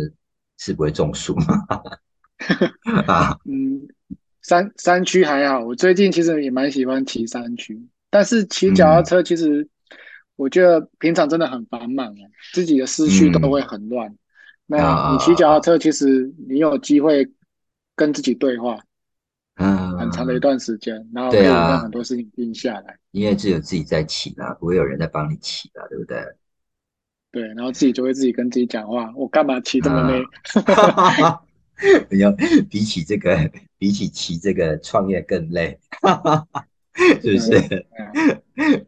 [0.59, 1.67] 是不会中暑吗？
[3.07, 3.81] 啊，嗯，
[4.43, 9.67] 山山区还好，我最近其实也蛮喜欢骑山区，但是骑脚踏车其实
[10.37, 12.23] 我觉得平常真的很繁忙啊，
[12.53, 14.15] 自己的思绪都会很乱。
[14.67, 17.31] 那你骑脚踏车，其实你有机会
[17.95, 18.79] 跟自己对话
[19.57, 26.19] 嗯，很长的一段时间，然后可以很多事情定下来，因为只有自己在骑啦，不会有人在帮你骑啦，对不对？
[27.31, 30.23] 对，然后自己就会自己跟自己讲话，我干嘛骑这么累？
[32.09, 32.33] 你要
[32.71, 35.79] 比起这个，比起骑这个创业更累，
[37.21, 37.87] 是不是？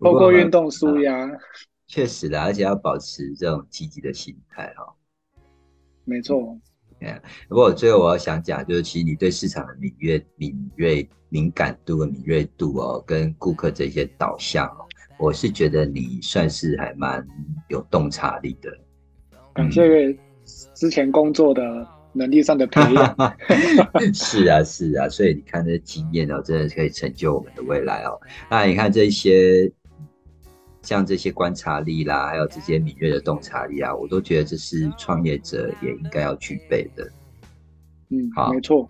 [0.00, 1.28] 透过运动舒压，
[1.86, 4.94] 确实的，而且要保持这种积极的心态哈、
[6.04, 6.56] 没错，
[7.48, 14.86] 不过最后我要想讲，就是其实你对市场的敏锐、敏锐、敏感度和敏锐度哦，跟顾客这些导向哦，
[15.18, 17.26] 我是觉得你算是还蛮
[17.68, 18.70] 有洞察力的。
[19.52, 20.16] 感谢
[20.74, 21.86] 之前工作的
[22.16, 23.16] 能力上的培养。
[24.12, 28.20] 是啊，是啊，所以你看这经验哦，真的可以成就我们的未来哦。
[28.50, 29.70] 那你看这些，
[30.82, 37.08] 像这些观察力啦，还有这些敏锐的洞察力啊，我都觉得这是创业者也应该要具备的。
[38.10, 38.88] 嗯，好没错。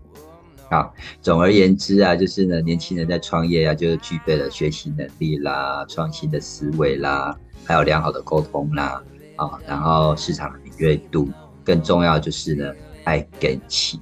[0.68, 9.00] 好，总而言之啊，就是呢，年轻人在创业啊，就是具备了学习能力啦、创新的思维啦，还有良好的沟通啦，
[9.36, 11.30] 啊，然后市场的敏锐度，
[11.64, 12.74] 更重要就是呢，
[13.06, 13.98] 爱跟气，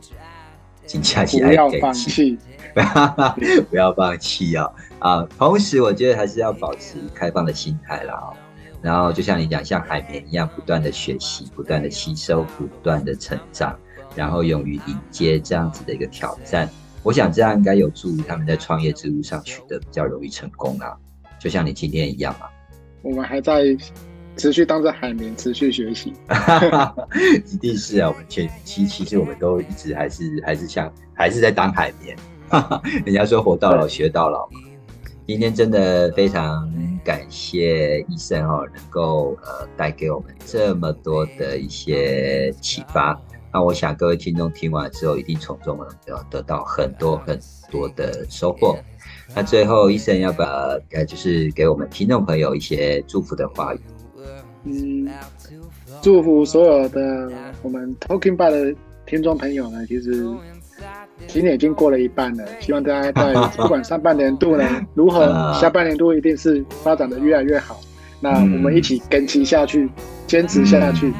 [0.86, 2.38] 请假期爱不要跟气，放弃。
[3.70, 5.22] 不要放弃哦啊！
[5.38, 8.34] 同时，我觉得还是要保持开放的心态啦哦。
[8.82, 13.78] 然后，就像你讲，像海绵一样，不断的学习，不断的吸收，不断的成长。
[14.16, 16.68] 然后勇于迎接这样子的一个挑战，
[17.04, 20.96] 我想这样应该有助于他们在创业之路上取得比较容易成功啊。
[21.38, 22.50] 就像你今天一样啊，
[23.02, 23.62] 我们还在
[24.36, 26.12] 持续当着海绵，持续学习。
[27.52, 32.16] 一定是啊，我们前期其实我们都一直还是还是像还是在当海绵，
[33.06, 34.60] 人家说活到老学到老嘛。
[35.26, 36.70] 今天真的非常
[37.02, 43.18] 感谢医生哦，能够呃带给我们这么多的一些启发。
[43.50, 47.38] 那我想各位听众听完之后，一定从中呢要得到很多很
[47.70, 48.76] 多的收获。
[49.34, 53.80] 那最后，医生要把呃，就是给我们听众朋友一些祝福的话语。
[54.64, 55.08] 嗯，
[56.02, 57.30] 祝福所有的
[57.62, 58.74] 我们 Talking Bar 的
[59.06, 60.26] 听众朋友呢，其实
[61.26, 65.26] 今年已经过了一半了，希望大家在 不管上半年度呢如何，
[65.60, 67.80] 下半年度一定是发展的越来越好。
[68.20, 69.88] 那我们一起跟齐下去，
[70.26, 71.12] 坚持下去。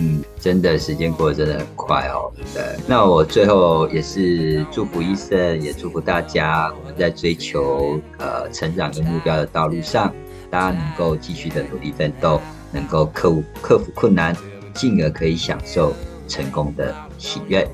[0.00, 2.32] 嗯，真的时间过得真的很快哦。
[2.54, 10.12] 对，那我最后也是祝福医生，也祝福大家，我们在追求呃成长跟目标的道路上，
[10.50, 12.40] 大家能够继续的努力奋斗，
[12.72, 14.36] 能够克服克服困难，
[14.74, 15.94] 进而可以享受
[16.26, 17.68] 成功的喜悦。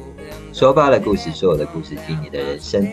[0.53, 2.87] 说罢了故事，说我的故事，听你的人生。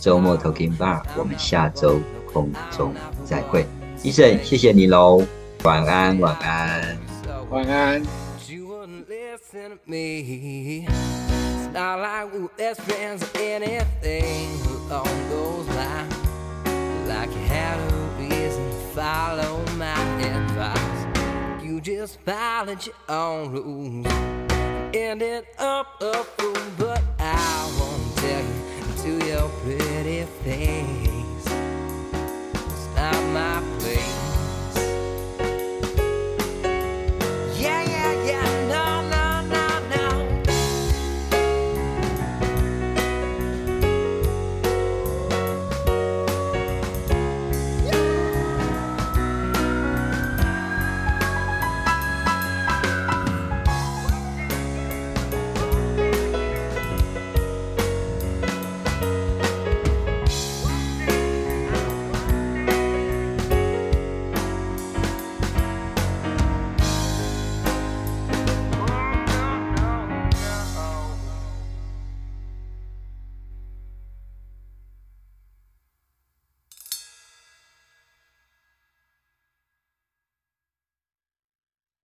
[0.00, 1.98] 周末 Talking Bar，我们下周
[2.32, 2.94] 空中
[3.24, 3.66] 再会。
[4.02, 5.24] 医生，谢谢你喽，
[5.64, 6.98] 晚安，晚安，
[7.50, 8.02] 晚安。
[9.08, 10.86] listen to me.
[10.86, 14.48] It's not like we were best friends or anything
[14.88, 16.14] along those lines.
[17.08, 20.85] Like you had a reason to follow my advice.
[21.86, 24.06] Just followed your own rules.
[24.92, 31.46] Ended up a fool, but I won't tell you to your pretty face.
[32.54, 33.62] It's not my